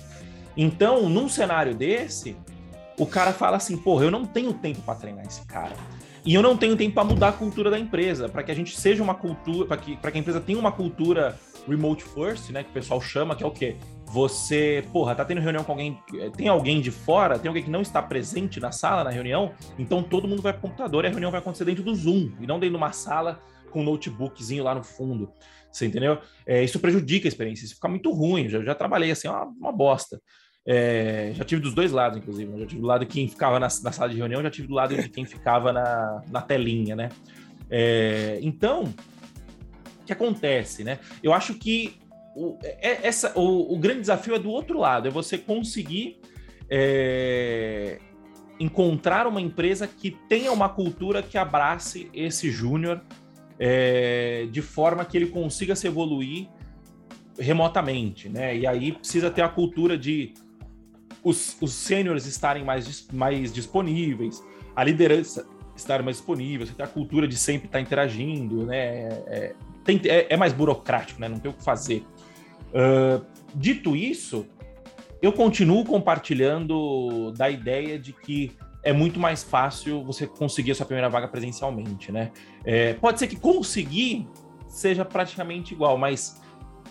[0.57, 2.37] Então, num cenário desse,
[2.99, 5.77] o cara fala assim: porra, eu não tenho tempo para treinar esse cara.
[6.25, 8.77] E eu não tenho tempo para mudar a cultura da empresa, para que a gente
[8.77, 11.39] seja uma cultura, para que, que a empresa tenha uma cultura
[11.69, 12.63] remote first, né?
[12.63, 13.77] Que o pessoal chama, que é o quê?
[14.07, 15.99] Você, porra, tá tendo reunião com alguém,
[16.37, 20.03] tem alguém de fora, tem alguém que não está presente na sala, na reunião, então
[20.03, 22.59] todo mundo vai pro computador e a reunião vai acontecer dentro do Zoom, e não
[22.59, 23.39] dentro de uma sala
[23.71, 25.31] com um notebookzinho lá no fundo.
[25.71, 26.19] Você entendeu?
[26.47, 28.49] É, isso prejudica a experiência, isso fica muito ruim.
[28.49, 30.21] Já, já trabalhei assim, é uma, uma bosta.
[30.67, 32.51] É, já tive dos dois lados, inclusive.
[32.51, 32.59] Né?
[32.61, 34.75] Já tive do lado de quem ficava na, na, sala de reunião, já tive do
[34.75, 37.09] lado de quem ficava na, na telinha, né?
[37.71, 38.93] É, então,
[40.09, 40.99] que acontece, né?
[41.23, 42.01] Eu acho que
[42.35, 46.19] o, é, essa, o, o, grande desafio é do outro lado, é você conseguir
[46.71, 47.99] é,
[48.59, 53.03] encontrar uma empresa que tenha uma cultura que abrace esse júnior
[53.59, 56.49] é, de forma que ele consiga se evoluir
[57.39, 58.57] remotamente, né?
[58.57, 60.33] E aí precisa ter a cultura de
[61.23, 64.43] os, os sêniores estarem mais, mais disponíveis,
[64.75, 65.47] a liderança
[65.77, 69.09] estar mais disponível, você ter a cultura de sempre estar interagindo, né?
[69.27, 69.55] É,
[69.97, 71.29] tem, é, é mais burocrático, né?
[71.29, 72.05] Não tem o que fazer.
[72.69, 73.25] Uh,
[73.55, 74.47] dito isso,
[75.23, 80.87] eu continuo compartilhando da ideia de que é muito mais fácil você conseguir a sua
[80.87, 82.31] primeira vaga presencialmente, né?
[82.65, 84.29] É, pode ser que conseguir
[84.69, 86.41] seja praticamente igual, mas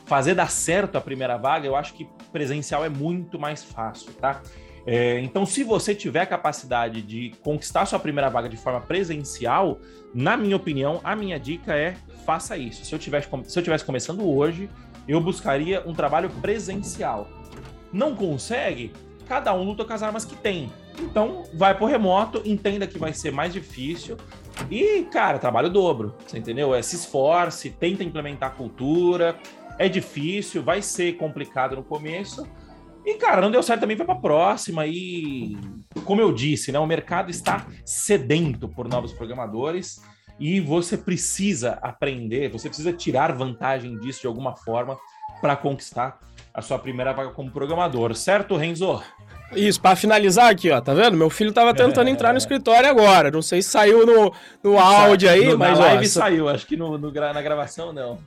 [0.05, 4.41] fazer dar certo a primeira vaga, eu acho que presencial é muito mais fácil, tá?
[4.85, 9.79] É, então, se você tiver a capacidade de conquistar sua primeira vaga de forma presencial,
[10.13, 11.95] na minha opinião, a minha dica é
[12.27, 12.85] faça isso.
[12.85, 14.69] Se eu tivesse, se eu tivesse começando hoje,
[15.07, 17.27] eu buscaria um trabalho presencial.
[17.91, 18.93] Não consegue?
[19.27, 20.71] cada um luta com as armas que tem.
[20.99, 24.17] Então, vai pro remoto, entenda que vai ser mais difícil.
[24.71, 26.73] E, cara, trabalho dobro, você entendeu?
[26.73, 29.37] É, se esforce, tenta implementar a cultura.
[29.77, 32.47] É difícil, vai ser complicado no começo.
[33.05, 34.87] E, cara, não deu certo também, vai pra próxima.
[34.87, 35.55] E,
[36.03, 40.01] como eu disse, né, o mercado está sedento por novos programadores.
[40.39, 44.97] E você precisa aprender, você precisa tirar vantagem disso de alguma forma
[45.41, 46.19] para conquistar
[46.53, 49.01] a sua primeira vaga como programador, certo, Renzo?
[49.55, 51.15] Isso, para finalizar aqui, ó, tá vendo?
[51.15, 53.31] Meu filho tava tentando entrar no escritório agora.
[53.31, 54.33] Não sei se saiu no,
[54.63, 55.77] no áudio aí, no, mas.
[55.77, 58.17] Na live ó, saiu, acho que no, no, na gravação não.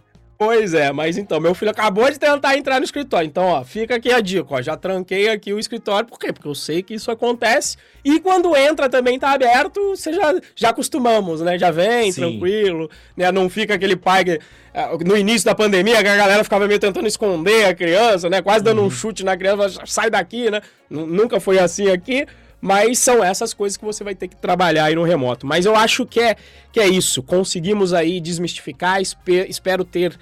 [0.43, 3.27] Pois é, mas então, meu filho acabou de tentar entrar no escritório.
[3.27, 4.63] Então, ó, fica aqui a dica, ó.
[4.63, 6.33] Já tranquei aqui o escritório, por quê?
[6.33, 7.77] Porque eu sei que isso acontece.
[8.03, 11.59] E quando entra também tá aberto, você já, já acostumamos, né?
[11.59, 12.23] Já vem, Sim.
[12.23, 13.31] tranquilo, né?
[13.31, 14.41] Não fica aquele pai que,
[14.73, 18.41] é, no início da pandemia, que a galera ficava meio tentando esconder a criança, né?
[18.41, 18.87] Quase dando uhum.
[18.87, 20.63] um chute na criança, sai daqui, né?
[20.89, 22.27] Nunca foi assim aqui.
[22.61, 25.47] Mas são essas coisas que você vai ter que trabalhar aí no remoto.
[25.47, 26.37] Mas eu acho que é,
[26.71, 27.23] que é isso.
[27.23, 29.01] Conseguimos aí desmistificar.
[29.01, 30.19] Espero ter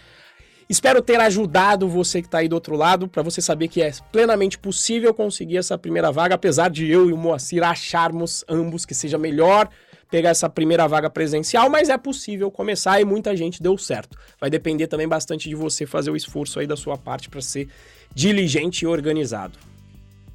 [0.68, 3.90] Espero ter ajudado você que está aí do outro lado para você saber que é
[4.12, 8.94] plenamente possível conseguir essa primeira vaga, apesar de eu e o Moacir acharmos ambos que
[8.94, 9.70] seja melhor
[10.10, 14.18] pegar essa primeira vaga presencial, mas é possível começar e muita gente deu certo.
[14.38, 17.68] Vai depender também bastante de você fazer o esforço aí da sua parte para ser
[18.14, 19.58] diligente e organizado.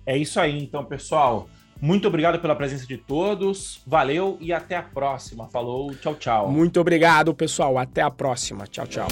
[0.03, 1.47] É isso aí, então, pessoal.
[1.83, 3.81] Muito obrigado pela presença de todos.
[3.85, 5.49] Valeu e até a próxima.
[5.49, 6.49] Falou, tchau, tchau.
[6.49, 7.77] Muito obrigado, pessoal.
[7.77, 8.65] Até a próxima.
[8.65, 9.07] Tchau, tchau.